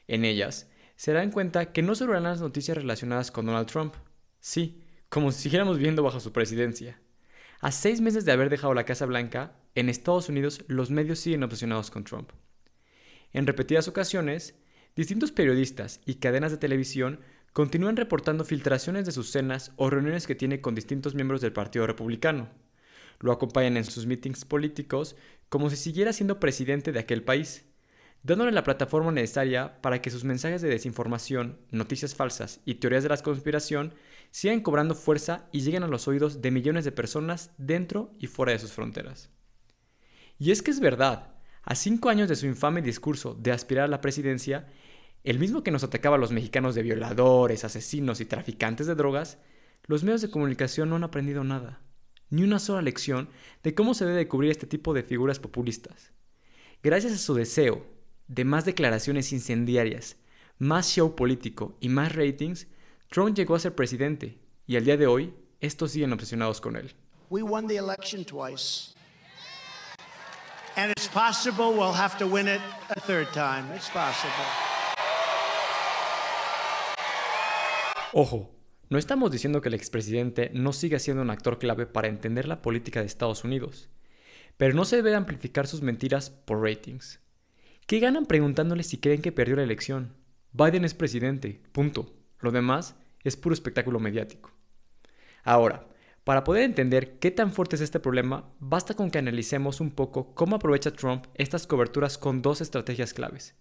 En 0.06 0.24
ellas, 0.24 0.70
se 0.94 1.12
darán 1.12 1.32
cuenta 1.32 1.72
que 1.72 1.82
no 1.82 1.96
solo 1.96 2.10
verán 2.12 2.22
las 2.22 2.40
noticias 2.40 2.76
relacionadas 2.76 3.32
con 3.32 3.46
Donald 3.46 3.66
Trump. 3.66 3.96
Sí, 4.38 4.84
como 5.08 5.32
si 5.32 5.42
siguiéramos 5.42 5.78
viendo 5.78 6.04
bajo 6.04 6.20
su 6.20 6.32
presidencia. 6.32 7.00
A 7.60 7.72
seis 7.72 8.00
meses 8.00 8.24
de 8.24 8.30
haber 8.30 8.50
dejado 8.50 8.72
la 8.72 8.84
Casa 8.84 9.04
Blanca, 9.04 9.56
en 9.74 9.88
Estados 9.88 10.28
Unidos 10.28 10.64
los 10.68 10.92
medios 10.92 11.18
siguen 11.18 11.42
obsesionados 11.42 11.90
con 11.90 12.04
Trump. 12.04 12.30
En 13.32 13.48
repetidas 13.48 13.88
ocasiones, 13.88 14.54
distintos 14.94 15.32
periodistas 15.32 16.00
y 16.06 16.20
cadenas 16.20 16.52
de 16.52 16.58
televisión 16.58 17.18
continúan 17.52 17.96
reportando 17.96 18.44
filtraciones 18.44 19.06
de 19.06 19.10
sus 19.10 19.32
cenas 19.32 19.72
o 19.74 19.90
reuniones 19.90 20.28
que 20.28 20.36
tiene 20.36 20.60
con 20.60 20.76
distintos 20.76 21.16
miembros 21.16 21.40
del 21.40 21.52
Partido 21.52 21.84
Republicano. 21.88 22.62
Lo 23.22 23.32
acompañan 23.32 23.78
en 23.78 23.84
sus 23.84 24.04
meetings 24.04 24.44
políticos 24.44 25.16
como 25.48 25.70
si 25.70 25.76
siguiera 25.76 26.12
siendo 26.12 26.38
presidente 26.38 26.92
de 26.92 27.00
aquel 27.00 27.22
país 27.22 27.64
dándole 28.22 28.52
la 28.52 28.64
plataforma 28.64 29.10
necesaria 29.10 29.80
para 29.80 30.00
que 30.00 30.10
sus 30.10 30.24
mensajes 30.24 30.62
de 30.62 30.68
desinformación, 30.68 31.58
noticias 31.70 32.14
falsas 32.14 32.60
y 32.64 32.74
teorías 32.74 33.02
de 33.02 33.08
la 33.08 33.16
conspiración 33.16 33.94
sigan 34.30 34.60
cobrando 34.60 34.94
fuerza 34.94 35.48
y 35.52 35.60
lleguen 35.60 35.82
a 35.82 35.88
los 35.88 36.06
oídos 36.08 36.40
de 36.40 36.50
millones 36.50 36.84
de 36.84 36.92
personas 36.92 37.50
dentro 37.58 38.12
y 38.18 38.28
fuera 38.28 38.52
de 38.52 38.58
sus 38.58 38.72
fronteras. 38.72 39.30
Y 40.38 40.50
es 40.50 40.62
que 40.62 40.70
es 40.70 40.80
verdad, 40.80 41.34
a 41.64 41.74
cinco 41.74 42.08
años 42.08 42.28
de 42.28 42.36
su 42.36 42.46
infame 42.46 42.82
discurso 42.82 43.34
de 43.34 43.52
aspirar 43.52 43.84
a 43.84 43.88
la 43.88 44.00
presidencia, 44.00 44.68
el 45.24 45.38
mismo 45.38 45.62
que 45.62 45.70
nos 45.70 45.84
atacaba 45.84 46.16
a 46.16 46.18
los 46.18 46.32
mexicanos 46.32 46.74
de 46.74 46.82
violadores, 46.82 47.64
asesinos 47.64 48.20
y 48.20 48.24
traficantes 48.24 48.86
de 48.86 48.94
drogas, 48.94 49.38
los 49.86 50.04
medios 50.04 50.22
de 50.22 50.30
comunicación 50.30 50.88
no 50.88 50.96
han 50.96 51.04
aprendido 51.04 51.44
nada, 51.44 51.80
ni 52.32 52.42
una 52.42 52.58
sola 52.58 52.80
lección 52.80 53.28
de 53.62 53.74
cómo 53.74 53.92
se 53.92 54.06
debe 54.06 54.26
cubrir 54.26 54.50
este 54.50 54.66
tipo 54.66 54.94
de 54.94 55.02
figuras 55.02 55.38
populistas. 55.38 56.12
Gracias 56.82 57.12
a 57.12 57.18
su 57.18 57.34
deseo 57.34 57.84
de 58.26 58.44
más 58.44 58.64
declaraciones 58.64 59.32
incendiarias, 59.32 60.16
más 60.58 60.88
show 60.88 61.14
político 61.14 61.76
y 61.78 61.90
más 61.90 62.14
ratings, 62.14 62.66
Trump 63.10 63.36
llegó 63.36 63.54
a 63.54 63.60
ser 63.60 63.74
presidente 63.74 64.38
y 64.66 64.76
al 64.76 64.84
día 64.86 64.96
de 64.96 65.06
hoy 65.06 65.34
estos 65.60 65.92
siguen 65.92 66.14
obsesionados 66.14 66.62
con 66.62 66.76
él. 66.76 66.94
We 67.28 67.42
won 67.42 67.66
the 67.66 67.76
election 67.76 68.24
twice. 68.24 68.94
And 70.76 70.90
it's 70.90 71.08
possible 71.08 71.74
we'll 71.76 71.92
have 71.92 72.16
to 72.16 72.26
win 72.26 72.48
it 72.48 72.62
a 72.88 72.98
third 73.00 73.28
time. 73.34 73.66
It's 73.76 73.90
possible. 73.90 74.32
Ojo, 78.14 78.50
no 78.92 78.98
estamos 78.98 79.32
diciendo 79.32 79.62
que 79.62 79.70
el 79.70 79.74
expresidente 79.74 80.50
no 80.52 80.74
siga 80.74 80.98
siendo 80.98 81.22
un 81.22 81.30
actor 81.30 81.58
clave 81.58 81.86
para 81.86 82.08
entender 82.08 82.46
la 82.46 82.60
política 82.60 83.00
de 83.00 83.06
Estados 83.06 83.42
Unidos, 83.42 83.88
pero 84.58 84.74
no 84.74 84.84
se 84.84 84.96
debe 84.96 85.14
amplificar 85.14 85.66
sus 85.66 85.80
mentiras 85.80 86.28
por 86.28 86.60
ratings. 86.60 87.18
¿Qué 87.86 88.00
ganan 88.00 88.26
preguntándole 88.26 88.82
si 88.82 88.98
creen 88.98 89.22
que 89.22 89.32
perdió 89.32 89.56
la 89.56 89.62
elección? 89.62 90.12
Biden 90.52 90.84
es 90.84 90.92
presidente, 90.92 91.62
punto. 91.72 92.12
Lo 92.40 92.50
demás 92.50 92.94
es 93.24 93.34
puro 93.34 93.54
espectáculo 93.54 93.98
mediático. 93.98 94.52
Ahora, 95.42 95.86
para 96.22 96.44
poder 96.44 96.64
entender 96.64 97.18
qué 97.18 97.30
tan 97.30 97.50
fuerte 97.50 97.76
es 97.76 97.82
este 97.82 97.98
problema, 97.98 98.52
basta 98.60 98.92
con 98.92 99.10
que 99.10 99.16
analicemos 99.16 99.80
un 99.80 99.90
poco 99.90 100.34
cómo 100.34 100.56
aprovecha 100.56 100.92
Trump 100.92 101.24
estas 101.36 101.66
coberturas 101.66 102.18
con 102.18 102.42
dos 102.42 102.60
estrategias 102.60 103.14
claves, 103.14 103.54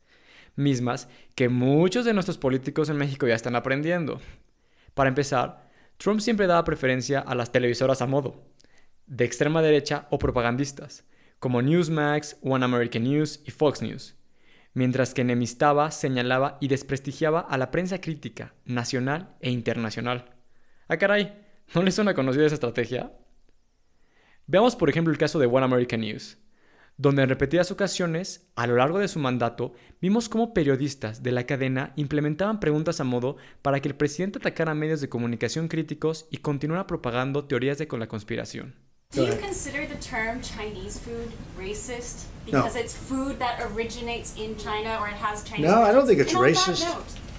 mismas 0.58 1.08
que 1.36 1.48
muchos 1.48 2.04
de 2.04 2.14
nuestros 2.14 2.38
políticos 2.38 2.90
en 2.90 2.98
México 2.98 3.30
ya 3.30 3.36
están 3.36 3.56
aprendiendo. 3.56 4.20
Para 4.94 5.10
empezar, 5.10 5.70
Trump 5.98 6.20
siempre 6.20 6.48
daba 6.48 6.64
preferencia 6.64 7.20
a 7.20 7.36
las 7.36 7.52
televisoras 7.52 8.02
a 8.02 8.08
modo, 8.08 8.52
de 9.06 9.26
extrema 9.26 9.62
derecha 9.62 10.08
o 10.10 10.18
propagandistas, 10.18 11.06
como 11.40 11.62
Newsmax, 11.62 12.38
One 12.42 12.66
American 12.66 13.04
News 13.04 13.42
y 13.46 13.52
Fox 13.52 13.82
News, 13.82 14.16
mientras 14.74 15.14
que 15.14 15.22
enemistaba, 15.22 15.92
señalaba 15.92 16.58
y 16.62 16.68
desprestigiaba 16.68 17.42
a 17.42 17.58
la 17.58 17.72
prensa 17.72 18.00
crítica, 18.00 18.54
nacional 18.66 19.36
e 19.42 19.50
internacional. 19.50 20.36
Ah, 20.88 20.98
caray, 20.98 21.36
¿no 21.74 21.84
les 21.84 21.96
suena 21.96 22.14
conocida 22.14 22.46
esa 22.46 22.56
estrategia? 22.56 23.12
Veamos 24.48 24.76
por 24.76 24.90
ejemplo 24.90 25.12
el 25.12 25.20
caso 25.20 25.40
de 25.40 25.46
One 25.46 25.66
American 25.66 26.02
News, 26.02 26.38
donde 27.02 27.24
en 27.24 27.30
repetidas 27.30 27.72
ocasiones, 27.72 28.46
a 28.56 28.68
lo 28.68 28.76
largo 28.76 29.00
de 29.00 29.08
su 29.08 29.18
mandato, 29.18 29.74
vimos 30.02 30.30
cómo 30.30 30.54
periodistas 30.54 31.24
de 31.24 31.32
la 31.32 31.48
cadena 31.48 31.94
implementaban 31.96 32.60
preguntas 32.60 33.00
a 33.00 33.04
modo 33.04 33.38
para 33.64 33.80
que 33.80 33.88
el 33.88 33.96
presidente 33.96 34.38
atacara 34.38 34.76
medios 34.76 35.02
de 35.02 35.10
comunicación 35.10 35.68
críticos 35.68 36.28
y 36.30 36.38
continuara 36.38 36.86
propagando 36.86 37.46
teorías 37.46 37.80
de 37.80 37.88
con 37.88 38.00
la 38.00 38.08
conspiración. 38.08 38.76
Do 39.16 39.26
you 39.26 39.34
consider 39.42 39.88
the 39.88 39.96
term 39.96 40.42
Chinese 40.42 41.00
food 41.00 41.32
racist 41.60 42.28
because 42.46 42.76
No. 42.76 42.80
it's 42.82 42.94
food 42.96 43.40
that 43.40 43.60
originates 43.74 44.36
in 44.38 44.56
China 44.58 45.00
or 45.02 45.10
it 45.10 45.18
has 45.18 45.44
Chinese? 45.44 45.68
No, 45.68 45.82
I 45.82 45.92
don't 45.92 46.06
think 46.08 46.20
it's 46.22 46.34
racist. 46.36 46.86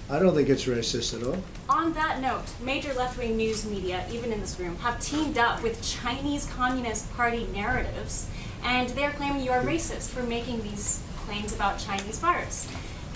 I 0.09 0.19
don't 0.19 0.35
think 0.35 0.49
it's 0.49 0.65
racist 0.67 1.15
at 1.15 1.23
all. 1.25 1.41
On 1.69 1.93
that 1.93 2.19
note, 2.21 2.43
major 2.63 2.93
left-wing 2.93 3.37
news 3.37 3.65
media, 3.65 4.03
even 4.11 4.33
in 4.33 4.41
this 4.41 4.59
room, 4.59 4.75
have 4.83 4.99
teamed 4.99 5.37
up 5.37 5.63
with 5.63 5.81
Chinese 5.81 6.45
Communist 6.55 7.09
Party 7.15 7.47
narratives, 7.55 8.27
and 8.63 8.89
they're 8.89 9.11
claiming 9.11 9.43
you 9.43 9.51
are 9.51 9.61
racist 9.63 10.09
for 10.09 10.23
making 10.23 10.61
these 10.63 11.01
claims 11.25 11.53
about 11.53 11.79
Chinese 11.79 12.19
virus. 12.19 12.67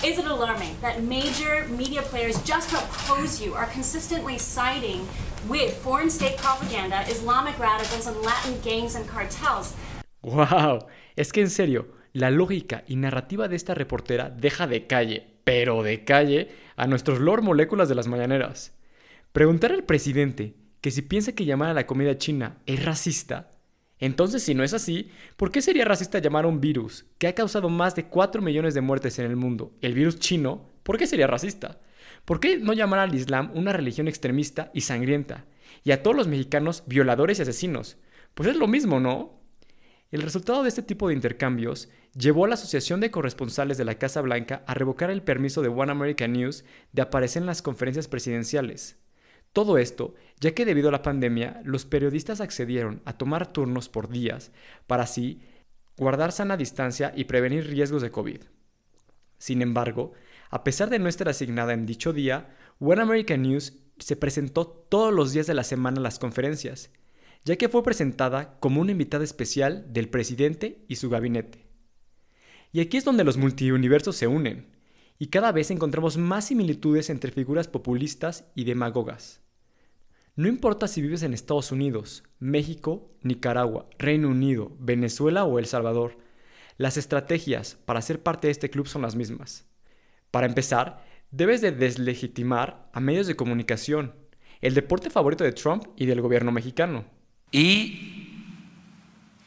Is 0.04 0.20
it 0.20 0.26
alarming 0.26 0.76
that 0.82 1.02
major 1.02 1.68
media 1.70 2.04
players 2.04 2.38
just 2.44 2.70
to 2.70 2.78
oppose 2.78 3.42
you 3.42 3.56
are 3.56 3.66
consistently 3.68 4.38
siding 4.38 5.08
with 5.50 5.76
foreign 5.84 6.10
state 6.10 6.38
propaganda, 6.38 7.04
Islamic 7.10 7.58
radicals, 7.58 8.06
and 8.06 8.16
Latin 8.22 8.60
gangs 8.64 8.96
and 8.96 9.08
cartels? 9.08 9.74
¡Wow! 10.22 10.86
Es 11.16 11.32
que 11.32 11.42
en 11.42 11.50
serio, 11.50 11.88
la 12.14 12.30
lógica 12.30 12.84
y 12.88 12.96
narrativa 12.96 13.48
de 13.48 13.56
esta 13.56 13.74
reportera 13.74 14.30
deja 14.30 14.68
de 14.68 14.86
calle, 14.86 15.26
pero 15.44 15.82
de 15.82 16.04
calle, 16.04 16.50
a 16.76 16.86
nuestros 16.86 17.20
lord 17.20 17.42
moléculas 17.42 17.90
de 17.90 17.96
las 17.96 18.08
mañaneras. 18.08 18.74
Preguntar 19.32 19.72
al 19.72 19.84
presidente 19.84 20.54
que 20.82 20.92
si 20.92 21.02
piensa 21.02 21.32
que 21.32 21.46
llamar 21.46 21.70
a 21.70 21.74
la 21.74 21.88
comida 21.88 22.18
china 22.18 22.58
es 22.66 22.86
racista, 22.86 23.50
entonces 24.00 24.44
si 24.44 24.54
no 24.54 24.64
es 24.64 24.74
así, 24.74 25.10
¿por 25.36 25.52
qué 25.52 25.62
sería 25.62 25.86
racista 25.86 26.20
llamar 26.20 26.46
a 26.46 26.50
un 26.50 26.62
virus 26.62 27.06
que 27.18 27.28
ha 27.28 27.36
causado 27.36 27.70
más 27.70 27.96
de 27.96 28.06
4 28.06 28.42
millones 28.42 28.74
de 28.74 28.82
muertes 28.82 29.20
en 29.20 29.26
el 29.26 29.36
mundo, 29.36 29.74
el 29.82 29.94
virus 29.94 30.20
chino, 30.20 30.70
¿por 30.84 30.98
qué 30.98 31.08
sería 31.08 31.28
racista? 31.28 31.80
¿Por 32.26 32.40
qué 32.40 32.58
no 32.58 32.74
llamar 32.74 33.00
al 33.00 33.16
Islam 33.16 33.52
una 33.54 33.74
religión 33.74 34.08
extremista 34.08 34.70
y 34.74 34.82
sangrienta? 34.82 35.46
Y 35.84 35.92
a 35.92 36.04
todos 36.04 36.16
los 36.16 36.28
mexicanos 36.28 36.84
violadores 36.86 37.40
y 37.40 37.44
asesinos. 37.44 37.98
Pues 38.34 38.50
es 38.50 38.56
lo 38.56 38.68
mismo, 38.68 39.00
¿no? 39.00 39.40
El 40.12 40.22
resultado 40.22 40.64
de 40.64 40.70
este 40.70 40.84
tipo 40.84 41.08
de 41.08 41.14
intercambios 41.14 41.90
llevó 42.18 42.46
a 42.46 42.48
la 42.48 42.54
Asociación 42.54 43.00
de 43.00 43.12
Corresponsales 43.12 43.78
de 43.78 43.86
la 43.86 43.96
Casa 43.96 44.22
Blanca 44.22 44.64
a 44.68 44.74
revocar 44.74 45.10
el 45.10 45.22
permiso 45.22 45.62
de 45.62 45.70
One 45.70 45.92
American 45.92 46.34
News 46.34 46.64
de 46.94 47.02
aparecer 47.02 47.42
en 47.42 47.48
las 47.48 47.62
conferencias 47.62 48.08
presidenciales. 48.08 48.98
Todo 49.58 49.80
esto, 49.80 50.14
ya 50.40 50.54
que 50.54 50.66
debido 50.66 50.90
a 50.90 50.92
la 50.92 51.02
pandemia, 51.02 51.62
los 51.66 51.84
periodistas 51.84 52.42
accedieron 52.42 53.02
a 53.06 53.18
tomar 53.18 53.52
turnos 53.52 53.90
por 53.90 54.08
días 54.08 54.52
para 54.86 55.02
así 55.02 55.42
guardar 55.98 56.32
sana 56.32 56.58
distancia 56.58 57.12
y 57.16 57.24
prevenir 57.24 57.66
riesgos 57.66 58.04
de 58.04 58.12
COVID. 58.12 58.42
Sin 59.40 59.64
embargo, 59.64 60.12
a 60.52 60.64
pesar 60.64 60.92
de 60.92 61.00
no 61.00 61.10
estar 61.10 61.28
asignada 61.28 61.74
en 61.74 61.88
dicho 61.88 62.14
día, 62.14 62.56
One 62.78 63.02
American 63.02 63.42
News 63.42 63.74
se 63.98 64.16
presentó 64.16 64.68
todos 64.68 65.12
los 65.12 65.34
días 65.34 65.48
de 65.48 65.56
la 65.56 65.64
semana 65.64 65.98
a 65.98 66.04
las 66.04 66.20
conferencias, 66.20 66.92
ya 67.44 67.56
que 67.56 67.68
fue 67.68 67.82
presentada 67.82 68.60
como 68.60 68.80
una 68.80 68.92
invitada 68.92 69.24
especial 69.24 69.92
del 69.92 70.08
presidente 70.08 70.86
y 70.88 70.98
su 70.98 71.10
gabinete. 71.10 71.66
Y 72.72 72.82
aquí 72.82 72.98
es 72.98 73.06
donde 73.06 73.24
los 73.24 73.38
multiuniversos 73.38 74.18
se 74.18 74.28
unen, 74.28 74.68
y 75.18 75.30
cada 75.30 75.52
vez 75.52 75.72
encontramos 75.72 76.16
más 76.16 76.46
similitudes 76.46 77.10
entre 77.10 77.32
figuras 77.32 77.68
populistas 77.68 78.46
y 78.54 78.64
demagogas. 78.64 79.47
No 80.38 80.48
importa 80.48 80.88
si 80.88 81.02
vives 81.02 81.24
en 81.24 81.34
Estados 81.34 81.72
Unidos, 81.72 82.24
México, 82.38 83.08
Nicaragua, 83.24 83.90
Reino 83.98 84.30
Unido, 84.30 84.72
Venezuela 84.80 85.46
o 85.46 85.58
El 85.58 85.66
Salvador, 85.66 86.20
las 86.78 86.96
estrategias 86.96 87.76
para 87.86 88.04
ser 88.04 88.22
parte 88.22 88.46
de 88.46 88.52
este 88.52 88.70
club 88.70 88.88
son 88.88 89.02
las 89.02 89.16
mismas. 89.16 89.66
Para 90.30 90.46
empezar, 90.46 91.04
debes 91.32 91.62
de 91.62 91.72
deslegitimar 91.72 92.88
a 92.94 93.00
medios 93.00 93.26
de 93.26 93.36
comunicación, 93.36 94.14
el 94.62 94.76
deporte 94.76 95.10
favorito 95.10 95.44
de 95.44 95.54
Trump 95.54 95.86
y 95.96 96.06
del 96.06 96.22
gobierno 96.22 96.52
mexicano. 96.52 97.06
y 97.52 98.44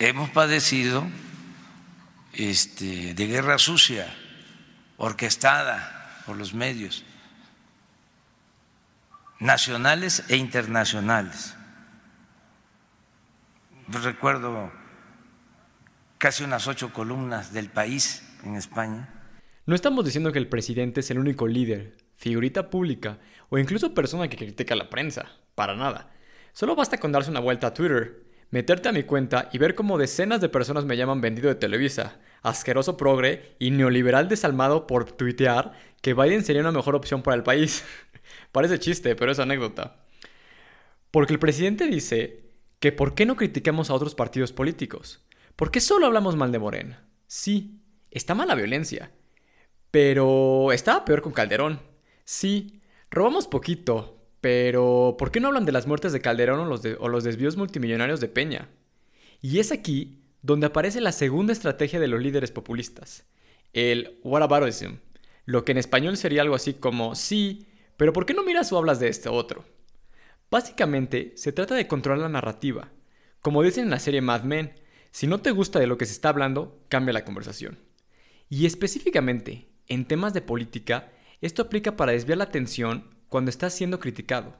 hemos 0.00 0.28
padecido 0.30 1.04
este, 2.32 3.14
de 3.14 3.26
guerra 3.28 3.59
sucia 3.59 4.12
orquestada 4.97 6.23
por 6.26 6.37
los 6.37 6.52
medios 6.52 7.04
nacionales 9.40 10.23
e 10.28 10.37
internacionales. 10.37 11.56
Recuerdo 13.88 14.70
casi 16.18 16.44
unas 16.44 16.68
ocho 16.68 16.92
columnas 16.92 17.52
del 17.52 17.70
país 17.70 18.23
en 18.44 18.56
España. 18.56 19.09
No 19.64 19.75
estamos 19.75 20.04
diciendo 20.04 20.30
que 20.30 20.38
el 20.38 20.49
presidente 20.49 21.00
es 21.00 21.11
el 21.11 21.18
único 21.18 21.49
líder, 21.49 21.97
figurita 22.16 22.68
pública 22.68 23.18
o 23.49 23.59
incluso 23.59 23.94
persona 23.94 24.28
que 24.28 24.37
critica 24.37 24.75
a 24.75 24.76
la 24.76 24.90
prensa. 24.90 25.26
Para 25.54 25.75
nada. 25.75 26.11
Solo 26.52 26.76
basta 26.76 26.99
con 26.99 27.12
darse 27.12 27.30
una 27.30 27.40
vuelta 27.40 27.68
a 27.68 27.75
Twitter, 27.75 28.23
meterte 28.50 28.88
a 28.88 28.92
mi 28.92 29.04
cuenta 29.04 29.49
y 29.52 29.59
ver 29.59 29.75
cómo 29.75 29.99
decenas 29.99 30.40
de 30.40 30.49
personas 30.49 30.85
me 30.85 30.97
llaman 30.97 31.20
vendido 31.20 31.49
de 31.49 31.54
Televisa, 31.54 32.18
asqueroso 32.42 32.97
progre 32.97 33.56
y 33.59 33.70
neoliberal 33.70 34.28
desalmado 34.28 34.87
por 34.87 35.12
tuitear 35.12 35.73
que 36.02 36.14
Biden 36.14 36.44
sería 36.44 36.62
una 36.62 36.73
mejor 36.73 36.94
opción 36.94 37.23
para 37.23 37.37
el 37.37 37.42
país. 37.42 37.85
Parece 38.52 38.78
chiste, 38.78 39.16
pero 39.16 39.32
es 39.32 39.38
anécdota. 39.38 40.04
Porque 41.10 41.32
el 41.32 41.38
presidente 41.38 41.87
dice 41.87 42.50
que 42.78 42.92
por 42.92 43.14
qué 43.14 43.26
no 43.26 43.37
criticamos 43.37 43.90
a 43.90 43.94
otros 43.94 44.14
partidos 44.14 44.52
políticos. 44.52 45.25
¿Por 45.56 45.70
qué 45.70 45.80
solo 45.80 46.06
hablamos 46.06 46.37
mal 46.37 46.52
de 46.52 46.58
Morena? 46.58 47.06
Sí, 47.26 47.80
está 48.10 48.34
mal 48.34 48.49
la 48.49 48.54
violencia. 48.54 49.10
Pero 49.90 50.72
estaba 50.72 51.04
peor 51.04 51.22
con 51.22 51.32
Calderón. 51.32 51.80
Sí, 52.25 52.80
robamos 53.10 53.49
poquito, 53.49 54.25
pero 54.40 55.16
¿por 55.18 55.30
qué 55.30 55.40
no 55.40 55.49
hablan 55.49 55.66
de 55.66 55.72
las 55.72 55.87
muertes 55.87 56.12
de 56.12 56.20
Calderón 56.20 56.60
o 56.60 56.64
los, 56.64 56.82
o 56.99 57.08
los 57.08 57.25
desvíos 57.25 57.56
multimillonarios 57.56 58.20
de 58.20 58.28
Peña? 58.28 58.68
Y 59.42 59.58
es 59.58 59.72
aquí 59.72 60.22
donde 60.42 60.66
aparece 60.66 61.00
la 61.00 61.12
segunda 61.12 61.52
estrategia 61.52 62.00
de 62.00 62.08
los 62.08 62.22
líderes 62.22 62.50
populistas, 62.50 63.25
el 63.72 64.18
whataboutism, 64.22 64.94
lo 65.44 65.64
que 65.64 65.72
en 65.72 65.78
español 65.78 66.16
sería 66.16 66.42
algo 66.42 66.54
así 66.54 66.75
como 66.75 67.14
sí, 67.14 67.66
pero 68.00 68.14
¿por 68.14 68.25
qué 68.25 68.33
no 68.33 68.42
miras 68.42 68.73
o 68.73 68.78
hablas 68.78 68.99
de 68.99 69.09
este 69.09 69.28
otro? 69.28 69.62
Básicamente, 70.50 71.35
se 71.37 71.52
trata 71.52 71.75
de 71.75 71.87
controlar 71.87 72.23
la 72.23 72.30
narrativa. 72.30 72.88
Como 73.42 73.62
dicen 73.62 73.85
en 73.85 73.90
la 73.90 73.99
serie 73.99 74.23
Mad 74.23 74.45
Men, 74.45 74.73
si 75.11 75.26
no 75.26 75.42
te 75.42 75.50
gusta 75.50 75.78
de 75.78 75.87
lo 75.87 75.99
que 75.99 76.07
se 76.07 76.12
está 76.12 76.30
hablando, 76.30 76.83
cambia 76.88 77.12
la 77.12 77.26
conversación. 77.26 77.78
Y 78.49 78.64
específicamente, 78.64 79.69
en 79.87 80.07
temas 80.07 80.33
de 80.33 80.40
política, 80.40 81.12
esto 81.42 81.61
aplica 81.61 81.97
para 81.97 82.12
desviar 82.12 82.38
la 82.38 82.45
atención 82.45 83.04
cuando 83.28 83.50
estás 83.50 83.75
siendo 83.75 84.00
criticado. 84.00 84.57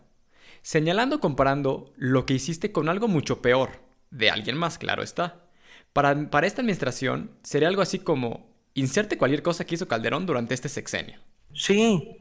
Señalando 0.61 1.17
o 1.17 1.21
comparando 1.21 1.95
lo 1.97 2.27
que 2.27 2.35
hiciste 2.35 2.73
con 2.73 2.91
algo 2.91 3.09
mucho 3.09 3.41
peor, 3.41 3.71
de 4.11 4.29
alguien 4.29 4.59
más, 4.59 4.77
claro 4.77 5.03
está. 5.03 5.47
Para, 5.95 6.29
para 6.29 6.47
esta 6.47 6.61
administración, 6.61 7.31
sería 7.43 7.69
algo 7.69 7.81
así 7.81 8.01
como, 8.01 8.55
inserte 8.75 9.17
cualquier 9.17 9.43
cosa 9.43 9.65
que 9.65 9.77
hizo 9.77 9.89
Calderón 9.89 10.27
durante 10.27 10.53
este 10.53 10.69
sexenio. 10.69 11.21
Sí, 11.55 12.20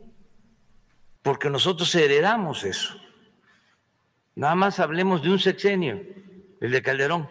porque 1.22 1.50
nosotros 1.50 1.94
heredamos 1.96 2.64
eso. 2.64 2.96
Nada 4.36 4.56
más 4.56 4.80
hablemos 4.80 5.22
de 5.22 5.32
un 5.32 5.40
sexenio, 5.40 6.02
el 6.62 6.72
de 6.72 6.82
Calderón. 6.82 7.30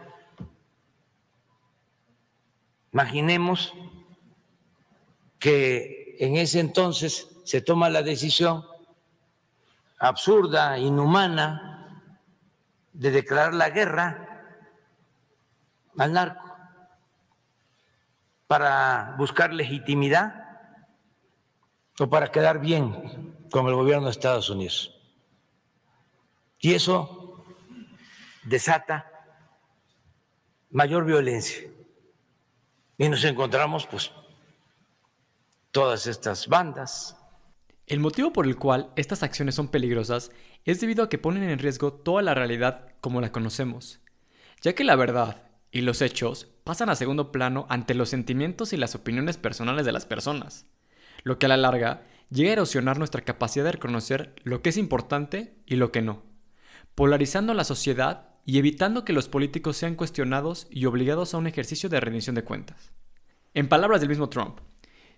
Imaginemos 2.93 3.73
que 5.39 6.17
en 6.19 6.37
ese 6.37 6.61
entonces 6.61 7.29
se 7.45 7.61
toma 7.61 7.89
la 7.89 8.03
decisión 8.03 8.65
absurda, 9.99 10.79
inhumana, 10.79 12.05
de 12.93 13.11
declarar 13.11 13.55
la 13.55 13.71
guerra 13.71 14.45
al 15.97 16.13
narco 16.13 16.49
para 18.47 19.15
buscar 19.19 19.53
legitimidad 19.53 20.45
o 21.99 22.09
para 22.09 22.31
quedar 22.33 22.61
bien 22.61 23.28
con 23.51 23.67
el 23.67 23.75
gobierno 23.75 24.07
de 24.07 24.13
Estados 24.13 24.51
Unidos. 24.51 24.95
Y 26.61 26.75
eso 26.75 27.45
desata 28.45 29.11
mayor 30.71 31.05
violencia. 31.05 31.69
Y 32.97 33.09
nos 33.09 33.25
encontramos, 33.25 33.87
pues, 33.87 34.11
todas 35.71 36.07
estas 36.07 36.49
bandas. 36.49 37.17
El 37.87 38.01
motivo 38.01 38.33
por 38.33 38.47
el 38.47 38.57
cual 38.57 38.91
estas 38.97 39.23
acciones 39.23 39.55
son 39.55 39.69
peligrosas 39.69 40.31
es 40.65 40.81
debido 40.81 41.05
a 41.05 41.09
que 41.09 41.19
ponen 41.19 41.45
en 41.45 41.59
riesgo 41.59 41.93
toda 41.93 42.23
la 42.23 42.35
realidad 42.35 42.93
como 43.01 43.21
la 43.21 43.33
conocemos, 43.33 44.01
ya 44.61 44.75
que 44.75 44.85
la 44.85 44.97
verdad 44.97 45.45
y 45.71 45.83
los 45.83 46.03
hechos 46.03 46.49
pasan 46.65 46.91
a 46.91 46.97
segundo 46.97 47.31
plano 47.33 47.67
ante 47.69 47.95
los 47.95 48.09
sentimientos 48.09 48.73
y 48.73 48.77
las 48.77 48.95
opiniones 48.95 49.37
personales 49.37 49.87
de 49.87 49.93
las 49.93 50.05
personas, 50.05 50.67
lo 51.23 51.39
que 51.39 51.47
a 51.47 51.51
la 51.51 51.57
larga 51.57 52.03
llega 52.31 52.51
a 52.51 52.53
erosionar 52.55 52.99
nuestra 52.99 53.23
capacidad 53.23 53.65
de 53.65 53.73
reconocer 53.73 54.35
lo 54.45 54.63
que 54.63 54.71
es 54.71 54.77
importante 54.77 55.57
y 55.67 55.77
lo 55.77 55.93
que 55.93 56.03
no, 56.03 56.23
polarizando 56.95 57.55
la 57.55 57.65
sociedad 57.65 58.29
y 58.45 58.59
evitando 58.59 59.05
que 59.05 59.13
los 59.13 59.29
políticos 59.29 59.77
sean 59.77 59.95
cuestionados 59.95 60.67
y 60.71 60.87
obligados 60.87 61.35
a 61.35 61.39
un 61.39 61.47
ejercicio 61.47 61.89
de 61.89 62.01
rendición 62.01 62.35
de 62.35 62.45
cuentas. 62.45 62.93
En 63.55 63.69
palabras 63.69 64.01
del 64.01 64.11
mismo 64.11 64.29
Trump, 64.29 64.61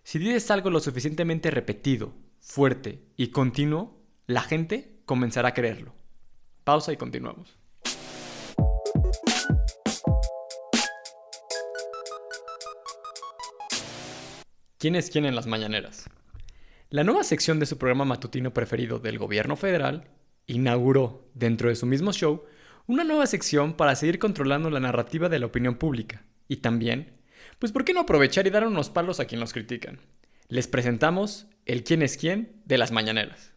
si 0.03 0.19
dices 0.19 0.51
algo 0.51 0.71
lo 0.71 0.81
suficientemente 0.81 1.51
repetido, 1.51 2.15
fuerte 2.41 3.05
y 3.17 3.29
continuo, 3.29 4.01
la 4.27 4.43
gente 4.43 5.01
comenzará 5.05 5.49
a 5.49 5.55
creerlo. 5.55 5.95
Pausa 6.65 6.93
y 6.93 6.97
continuamos. 6.97 7.57
¿Quién 14.79 14.97
es 14.97 15.11
quién 15.11 15.27
en 15.27 15.35
las 15.35 15.47
mañaneras? 15.47 16.09
La 16.93 17.05
nueva 17.05 17.23
sección 17.23 17.61
de 17.61 17.67
su 17.67 17.79
programa 17.79 18.05
matutino 18.05 18.53
preferido 18.53 18.99
del 18.99 19.17
gobierno 19.17 19.55
federal 19.55 20.09
inauguró, 20.49 21.31
dentro 21.35 21.69
de 21.69 21.77
su 21.77 21.87
mismo 21.87 22.13
show, 22.13 22.43
una 22.89 23.05
nueva 23.05 23.29
sección 23.29 23.75
para 23.75 23.95
seguir 23.95 24.19
controlando 24.19 24.71
la 24.71 24.81
narrativa 24.81 25.29
de 25.29 25.39
la 25.39 25.47
opinión 25.47 25.77
pública. 25.77 26.25
Y 26.49 26.57
también, 26.57 27.13
pues 27.61 27.71
¿por 27.71 27.85
qué 27.85 27.95
no 27.95 28.01
aprovechar 28.01 28.49
y 28.49 28.51
dar 28.51 28.67
unos 28.67 28.91
palos 28.91 29.21
a 29.21 29.27
quien 29.27 29.41
los 29.41 29.53
critican? 29.53 30.01
Les 30.49 30.67
presentamos 30.67 31.47
el 31.65 31.85
quién 31.85 32.03
es 32.03 32.17
quién 32.17 32.61
de 32.65 32.79
las 32.79 32.91
mañaneras. 32.91 33.53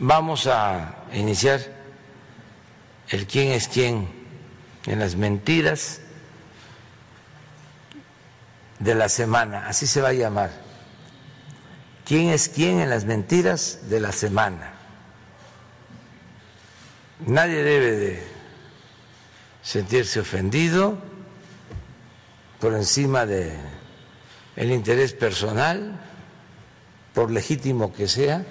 Vamos 0.00 0.48
a 0.48 1.04
iniciar 1.14 1.60
el 3.10 3.28
quién 3.28 3.52
es 3.52 3.68
quién 3.68 4.08
en 4.86 4.98
las 4.98 5.14
mentiras 5.14 6.00
de 8.80 8.96
la 8.96 9.08
semana, 9.08 9.68
así 9.68 9.86
se 9.86 10.00
va 10.00 10.08
a 10.08 10.12
llamar 10.12 10.67
quién 12.08 12.30
es 12.30 12.48
quién 12.48 12.80
en 12.80 12.88
las 12.88 13.04
mentiras 13.04 13.90
de 13.90 14.00
la 14.00 14.12
semana. 14.12 14.72
Nadie 17.26 17.62
debe 17.62 17.90
de 17.90 18.22
sentirse 19.60 20.20
ofendido 20.20 20.96
por 22.60 22.72
encima 22.72 23.26
de 23.26 23.52
el 24.56 24.72
interés 24.72 25.12
personal, 25.12 26.00
por 27.12 27.30
legítimo 27.30 27.92
que 27.92 28.08
sea, 28.08 28.42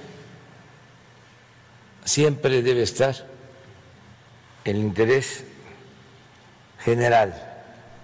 siempre 2.06 2.62
debe 2.62 2.84
estar 2.84 3.16
el 4.66 4.78
interés 4.78 5.46
general. 6.80 7.34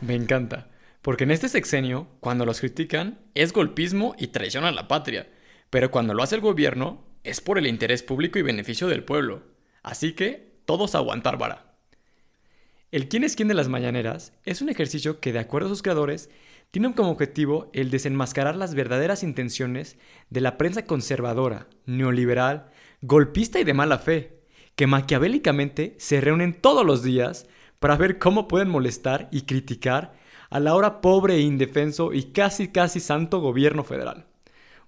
Me 0.02 0.16
encanta, 0.16 0.68
porque 1.04 1.26
en 1.26 1.32
este 1.32 1.48
sexenio, 1.48 2.08
cuando 2.20 2.44
los 2.44 2.60
critican, 2.60 3.20
es 3.36 3.54
golpismo 3.54 4.16
y 4.18 4.28
traición 4.28 4.66
a 4.66 4.72
la 4.72 4.88
patria. 4.88 5.28
Pero 5.73 5.89
cuando 5.89 6.13
lo 6.13 6.21
hace 6.21 6.36
el 6.36 6.41
gobierno, 6.41 7.03
es 7.23 7.41
por 7.41 7.57
el 7.57 7.65
interés 7.65 8.03
público 8.03 8.38
y 8.38 8.43
beneficio 8.43 8.88
del 8.88 9.03
pueblo. 9.03 9.41
Así 9.81 10.13
que, 10.13 10.59
todos 10.65 10.93
a 10.93 10.99
aguantar 10.99 11.39
vara. 11.39 11.73
El 12.91 13.09
quién 13.09 13.23
es 13.23 13.36
quién 13.36 13.47
de 13.47 13.55
las 13.55 13.69
mañaneras 13.69 14.33
es 14.45 14.62
un 14.62 14.69
ejercicio 14.69 15.19
que, 15.19 15.33
de 15.33 15.39
acuerdo 15.39 15.65
a 15.65 15.69
sus 15.71 15.81
creadores, 15.81 16.29
tiene 16.69 16.93
como 16.93 17.09
objetivo 17.09 17.71
el 17.73 17.89
desenmascarar 17.89 18.55
las 18.55 18.75
verdaderas 18.75 19.23
intenciones 19.23 19.97
de 20.29 20.41
la 20.41 20.59
prensa 20.59 20.86
conservadora, 20.86 21.65
neoliberal, 21.88 22.69
golpista 23.01 23.59
y 23.59 23.63
de 23.63 23.73
mala 23.73 23.97
fe, 23.97 24.43
que 24.75 24.86
maquiavélicamente 24.86 25.95
se 25.97 26.21
reúnen 26.21 26.53
todos 26.53 26.86
los 26.86 27.01
días 27.01 27.47
para 27.79 27.97
ver 27.97 28.19
cómo 28.19 28.47
pueden 28.47 28.69
molestar 28.69 29.27
y 29.31 29.41
criticar 29.41 30.13
a 30.51 30.59
la 30.59 30.75
hora 30.75 31.01
pobre 31.01 31.38
e 31.38 31.41
indefenso 31.41 32.13
y 32.13 32.25
casi 32.25 32.67
casi 32.67 32.99
santo 32.99 33.39
gobierno 33.39 33.83
federal. 33.83 34.27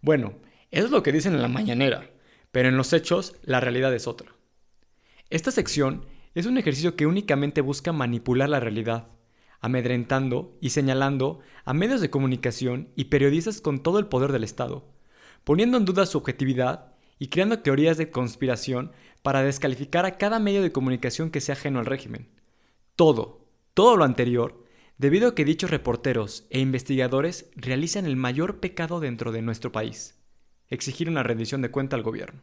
Bueno, 0.01 0.44
eso 0.75 0.88
es 0.88 0.91
lo 0.91 1.03
que 1.03 1.13
dicen 1.13 1.33
en 1.33 1.41
la 1.41 1.47
mañanera, 1.47 2.11
pero 2.51 2.67
en 2.67 2.75
los 2.75 2.91
hechos 2.91 3.38
la 3.43 3.61
realidad 3.61 3.93
es 3.93 4.07
otra. 4.07 4.35
Esta 5.29 5.49
sección 5.49 6.05
es 6.33 6.47
un 6.47 6.57
ejercicio 6.57 6.97
que 6.97 7.05
únicamente 7.05 7.61
busca 7.61 7.93
manipular 7.93 8.49
la 8.49 8.59
realidad, 8.59 9.07
amedrentando 9.61 10.57
y 10.59 10.71
señalando 10.71 11.39
a 11.63 11.73
medios 11.73 12.01
de 12.01 12.09
comunicación 12.09 12.89
y 12.97 13.05
periodistas 13.05 13.61
con 13.61 13.83
todo 13.83 13.99
el 13.99 14.07
poder 14.07 14.33
del 14.33 14.43
Estado, 14.43 14.93
poniendo 15.45 15.77
en 15.77 15.85
duda 15.85 16.05
su 16.05 16.17
objetividad 16.17 16.93
y 17.19 17.27
creando 17.29 17.59
teorías 17.59 17.95
de 17.95 18.09
conspiración 18.09 18.91
para 19.23 19.43
descalificar 19.43 20.05
a 20.05 20.17
cada 20.17 20.39
medio 20.39 20.61
de 20.61 20.73
comunicación 20.73 21.31
que 21.31 21.39
sea 21.39 21.53
ajeno 21.53 21.79
al 21.79 21.85
régimen. 21.85 22.27
Todo, 22.97 23.47
todo 23.73 23.95
lo 23.95 24.03
anterior, 24.03 24.65
debido 24.97 25.29
a 25.29 25.35
que 25.35 25.45
dichos 25.45 25.69
reporteros 25.69 26.47
e 26.49 26.59
investigadores 26.59 27.49
realizan 27.55 28.05
el 28.05 28.17
mayor 28.17 28.59
pecado 28.59 28.99
dentro 28.99 29.31
de 29.31 29.41
nuestro 29.41 29.71
país, 29.71 30.19
exigir 30.69 31.10
una 31.10 31.23
rendición 31.23 31.62
de 31.62 31.71
cuenta 31.71 31.95
al 31.95 32.04
gobierno. 32.04 32.41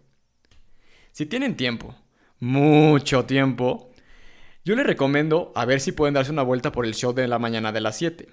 Si 1.13 1.27
tienen 1.27 1.57
tiempo, 1.57 1.95
mucho 2.39 3.25
tiempo, 3.27 3.91
yo 4.65 4.77
les 4.77 4.87
recomiendo 4.87 5.53
a 5.55 5.65
ver 5.65 5.81
si 5.81 5.93
pueden 5.93 6.15
darse 6.15 6.33
una 6.33 6.43
vuelta 6.43 6.73
por 6.73 6.87
el 6.87 6.95
show 6.95 7.13
de 7.13 7.29
la 7.29 7.39
mañana 7.39 7.73
de 7.73 7.81
las 7.81 7.97
7. 7.99 8.29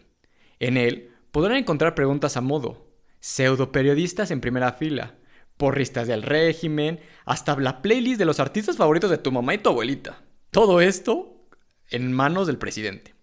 En 0.60 0.78
él 0.78 1.12
podrán 1.32 1.58
encontrar 1.58 1.96
preguntas 1.96 2.38
a 2.38 2.42
modo, 2.42 2.88
pseudo 3.20 3.72
periodistas 3.72 4.32
en 4.32 4.42
primera 4.42 4.74
fila, 4.74 5.16
porristas 5.58 6.08
del 6.08 6.24
régimen, 6.24 7.00
hasta 7.26 7.58
la 7.60 7.82
playlist 7.82 8.20
de 8.20 8.26
los 8.26 8.40
artistas 8.40 8.78
favoritos 8.78 9.10
de 9.10 9.18
tu 9.18 9.32
mamá 9.32 9.54
y 9.54 9.58
tu 9.58 9.70
abuelita. 9.70 10.24
Todo 10.52 10.82
esto 10.82 11.46
en 11.90 12.14
manos 12.14 12.48
del 12.48 12.58
presidente. 12.58 13.16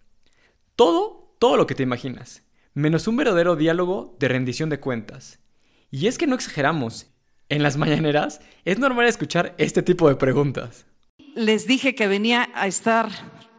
Todo, 0.75 1.33
todo 1.39 1.57
lo 1.57 1.65
que 1.65 1.75
te 1.75 1.83
imaginas, 1.83 2.43
menos 2.73 3.07
un 3.07 3.17
verdadero 3.17 3.55
diálogo 3.55 4.15
de 4.19 4.27
rendición 4.27 4.69
de 4.69 4.79
cuentas. 4.79 5.39
Y 5.91 6.07
es 6.07 6.17
que 6.17 6.27
no 6.27 6.35
exageramos. 6.35 7.07
En 7.49 7.63
las 7.63 7.77
mañaneras 7.77 8.41
es 8.65 8.77
normal 8.77 9.07
escuchar 9.07 9.55
este 9.57 9.81
tipo 9.81 10.09
de 10.09 10.15
preguntas. 10.15 10.85
Les 11.33 11.65
dije 11.65 11.95
que 11.95 12.07
venía 12.07 12.49
a 12.53 12.67
estar 12.67 13.09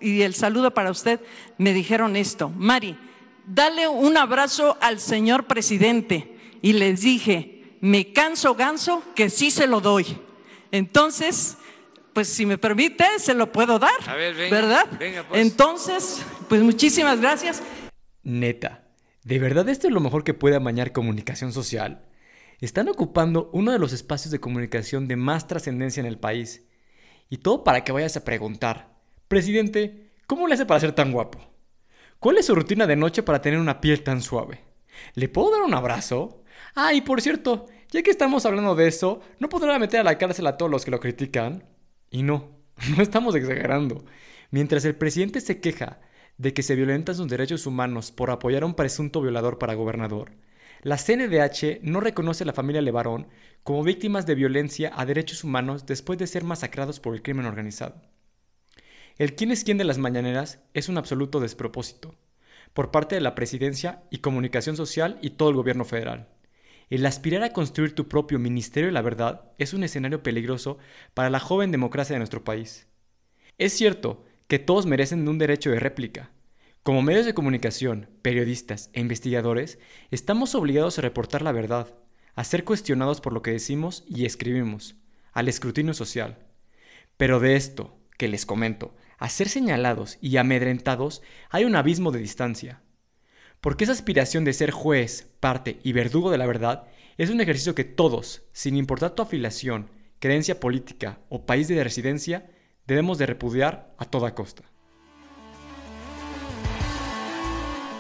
y 0.01 0.23
el 0.23 0.35
saludo 0.35 0.75
para 0.75 0.91
usted, 0.91 1.21
me 1.57 1.73
dijeron 1.73 2.17
esto, 2.17 2.51
Mari, 2.51 2.99
dale 3.47 3.89
un 3.89 4.17
abrazo 4.17 4.77
al 4.81 5.01
señor 5.01 5.47
presidente. 5.47 6.37
Y 6.61 6.75
les 6.75 7.01
dije, 7.01 7.77
me 7.81 8.13
canso 8.13 8.55
ganso 8.55 9.03
que 9.15 9.31
sí 9.31 9.51
se 9.51 9.67
lo 9.67 9.81
doy. 9.81 10.19
Entonces, 10.71 11.57
pues 12.13 12.29
si 12.29 12.47
me 12.47 12.59
permite, 12.59 13.05
se 13.19 13.35
lo 13.35 13.53
puedo 13.53 13.79
dar. 13.79 13.91
A 14.07 14.15
ver, 14.15 14.35
venga, 14.35 14.57
¿Verdad? 14.57 14.87
Venga, 14.99 15.25
pues. 15.29 15.41
Entonces, 15.41 16.23
pues 16.49 16.63
muchísimas 16.63 17.21
gracias. 17.21 17.63
Neta, 18.23 18.85
¿de 19.25 19.39
verdad 19.39 19.69
esto 19.69 19.87
es 19.87 19.93
lo 19.93 20.01
mejor 20.01 20.25
que 20.25 20.35
puede 20.35 20.57
amañar 20.57 20.93
comunicación 20.93 21.53
social? 21.53 22.05
Están 22.61 22.89
ocupando 22.89 23.51
uno 23.53 23.71
de 23.71 23.79
los 23.79 23.93
espacios 23.93 24.33
de 24.33 24.41
comunicación 24.41 25.07
de 25.07 25.15
más 25.15 25.47
trascendencia 25.47 26.01
en 26.01 26.07
el 26.07 26.19
país. 26.19 26.67
Y 27.31 27.39
todo 27.39 27.63
para 27.63 27.85
que 27.85 27.93
vayas 27.93 28.17
a 28.17 28.25
preguntar, 28.25 28.97
presidente, 29.29 30.11
¿cómo 30.27 30.49
le 30.49 30.55
hace 30.55 30.67
para 30.67 30.81
ser 30.81 30.93
tan 30.93 31.13
guapo? 31.13 31.39
¿Cuál 32.19 32.39
es 32.39 32.47
su 32.47 32.57
rutina 32.57 32.89
de 32.89 32.97
noche 32.97 33.23
para 33.23 33.41
tener 33.41 33.61
una 33.61 33.81
piel 33.81 34.03
tan 34.03 34.23
suave? 34.23 34.65
¿Le 35.15 35.29
puedo 35.29 35.53
dar 35.53 35.63
un 35.63 35.75
abrazo? 35.75 36.43
Ah, 36.75 36.93
y 36.95 37.01
por 37.01 37.21
cierto, 37.21 37.67
ya 37.91 38.03
que 38.03 38.11
estamos 38.11 38.45
hablando 38.45 38.75
de 38.75 38.89
eso, 38.89 39.21
¿no 39.39 39.49
podrá 39.49 39.79
meter 39.79 40.01
a 40.01 40.05
la 40.05 40.19
cárcel 40.19 40.49
a 40.49 40.57
todos 40.57 40.71
los 40.71 40.85
que 40.85 40.91
lo 40.91 40.99
critican? 40.99 41.63
Y 42.11 42.25
no, 42.25 42.59
no 42.97 43.03
estamos 43.03 43.37
exagerando. 43.37 44.05
Mientras 44.51 44.85
el 44.85 44.97
presidente 44.97 45.41
se 45.41 45.61
queja 45.61 46.01
de 46.39 46.53
que 46.53 46.65
se 46.65 46.75
violentan 46.75 47.15
sus 47.15 47.29
derechos 47.29 47.67
humanos 47.67 48.11
por 48.11 48.31
apoyar 48.33 48.65
a 48.65 48.67
un 48.67 48.75
presunto 48.75 49.21
violador 49.21 49.59
para 49.59 49.75
gobernador, 49.75 50.33
la 50.83 50.97
CNDH 50.97 51.81
no 51.83 52.01
reconoce 52.01 52.45
a 52.45 52.47
la 52.47 52.53
familia 52.53 52.83
Levarón 52.83 53.29
como 53.63 53.83
víctimas 53.83 54.27
de 54.27 54.35
violencia 54.35 54.93
a 54.95 55.05
derechos 55.05 55.45
humanos 55.45 55.87
después 55.87 56.19
de 56.19 56.27
ser 56.27 56.45
masacrados 56.45 57.01
por 57.01 57.15
el 57.15 57.23
crimen 57.23 57.47
organizado. 57.47 58.01
El 59.17 59.35
quién 59.35 59.51
es 59.51 59.65
quién 59.65 59.79
de 59.79 59.85
las 59.85 59.99
mañaneras 59.99 60.61
es 60.75 60.89
un 60.89 60.97
absoluto 60.97 61.41
despropósito, 61.41 62.15
por 62.73 62.91
parte 62.91 63.17
de 63.17 63.21
la 63.21 63.35
presidencia 63.35 64.05
y 64.11 64.19
comunicación 64.19 64.77
social 64.77 65.19
y 65.21 65.31
todo 65.31 65.51
el 65.51 65.57
gobierno 65.57 65.85
federal. 65.85 66.29
El 66.91 67.05
aspirar 67.05 67.43
a 67.43 67.53
construir 67.53 67.95
tu 67.95 68.09
propio 68.09 68.39
Ministerio 68.39 68.87
de 68.87 68.93
la 68.93 69.03
Verdad 69.03 69.51
es 69.59 69.75
un 69.75 69.83
escenario 69.83 70.23
peligroso 70.23 70.79
para 71.13 71.29
la 71.29 71.41
joven 71.41 71.73
democracia 71.73 72.15
de 72.15 72.21
nuestro 72.21 72.45
país. 72.45 72.87
Es 73.59 73.73
cierto 73.73 74.25
que 74.47 74.59
todos 74.59 74.87
merecen 74.87 75.29
un 75.29 75.37
derecho 75.37 75.71
de 75.71 75.81
réplica. 75.81 76.31
Como 76.83 77.03
medios 77.03 77.27
de 77.27 77.35
comunicación, 77.35 78.09
periodistas 78.23 78.91
e 78.93 79.01
investigadores, 79.01 79.79
estamos 80.11 80.55
obligados 80.55 80.99
a 80.99 81.03
reportar 81.03 81.43
la 81.43 81.53
verdad, 81.53 81.95
a 82.35 82.45
ser 82.45 82.65
cuestionados 82.65 83.21
por 83.21 83.33
lo 83.33 83.43
que 83.43 83.51
decimos 83.51 84.05
y 84.09 84.25
escribimos, 84.25 84.97
al 85.33 85.49
escrutinio 85.49 85.93
social. 85.93 86.39
Pero 87.17 87.41
de 87.41 87.57
esto, 87.57 87.99
que 88.17 88.29
les 88.29 88.47
comento, 88.47 88.95
a 89.19 89.29
ser 89.29 89.49
señalados 89.49 90.19
y 90.21 90.37
amedrentados, 90.37 91.23
hay 91.51 91.65
un 91.65 91.77
abismo 91.77 92.11
de 92.11 92.21
distancia. 92.21 92.83
Porque 93.61 93.85
esa 93.85 93.93
aspiración 93.93 94.45
de 94.45 94.53
ser 94.53 94.71
juez, 94.71 95.29
parte 95.41 95.81
y 95.83 95.93
verdugo 95.93 96.31
de 96.31 96.39
la 96.39 96.47
verdad 96.47 96.87
es 97.17 97.31
un 97.31 97.41
ejercicio 97.41 97.75
que 97.75 97.85
todos, 97.85 98.43
sin 98.53 98.77
importar 98.77 99.11
tu 99.11 99.23
afiliación, 99.23 99.91
creencia 100.21 100.61
política 100.61 101.19
o 101.29 101.45
país 101.45 101.67
de 101.69 101.83
residencia, 101.83 102.51
debemos 102.87 103.19
de 103.19 103.27
repudiar 103.27 103.95
a 103.99 104.05
toda 104.05 104.35
costa. 104.35 104.63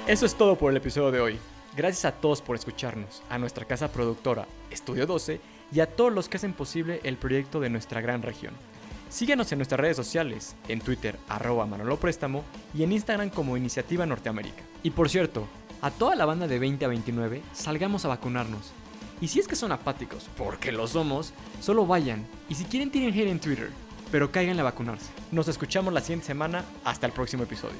Eso 0.08 0.24
es 0.24 0.36
todo 0.36 0.56
por 0.56 0.70
el 0.70 0.78
episodio 0.78 1.10
de 1.10 1.20
hoy. 1.20 1.38
Gracias 1.76 2.06
a 2.06 2.12
todos 2.12 2.40
por 2.40 2.56
escucharnos, 2.56 3.22
a 3.28 3.36
nuestra 3.36 3.66
casa 3.66 3.92
productora 3.92 4.46
Estudio 4.70 5.06
12 5.06 5.38
y 5.70 5.80
a 5.80 5.86
todos 5.86 6.10
los 6.10 6.30
que 6.30 6.38
hacen 6.38 6.54
posible 6.54 7.00
el 7.04 7.18
proyecto 7.18 7.60
de 7.60 7.68
nuestra 7.68 8.00
gran 8.00 8.22
región. 8.22 8.54
Síguenos 9.10 9.52
en 9.52 9.58
nuestras 9.58 9.78
redes 9.78 9.98
sociales, 9.98 10.56
en 10.66 10.80
Twitter 10.80 11.18
arroba 11.28 11.66
Manolo 11.66 11.98
Préstamo 11.98 12.42
y 12.72 12.84
en 12.84 12.92
Instagram 12.92 13.28
como 13.28 13.58
Iniciativa 13.58 14.06
Norteamérica. 14.06 14.62
Y 14.82 14.92
por 14.92 15.10
cierto, 15.10 15.46
a 15.82 15.90
toda 15.90 16.16
la 16.16 16.24
banda 16.24 16.48
de 16.48 16.58
20 16.58 16.86
a 16.86 16.88
29, 16.88 17.42
salgamos 17.52 18.06
a 18.06 18.08
vacunarnos. 18.08 18.72
Y 19.20 19.28
si 19.28 19.40
es 19.40 19.46
que 19.46 19.56
son 19.56 19.72
apáticos, 19.72 20.30
porque 20.38 20.72
lo 20.72 20.86
somos, 20.86 21.34
solo 21.60 21.84
vayan. 21.84 22.26
Y 22.48 22.54
si 22.54 22.64
quieren 22.64 22.90
tienen 22.90 23.12
hate 23.12 23.28
en 23.28 23.40
Twitter, 23.40 23.68
pero 24.10 24.32
caigan 24.32 24.58
a 24.58 24.62
vacunarse. 24.62 25.10
Nos 25.32 25.48
escuchamos 25.48 25.92
la 25.92 26.00
siguiente 26.00 26.28
semana, 26.28 26.64
hasta 26.82 27.04
el 27.04 27.12
próximo 27.12 27.42
episodio. 27.42 27.76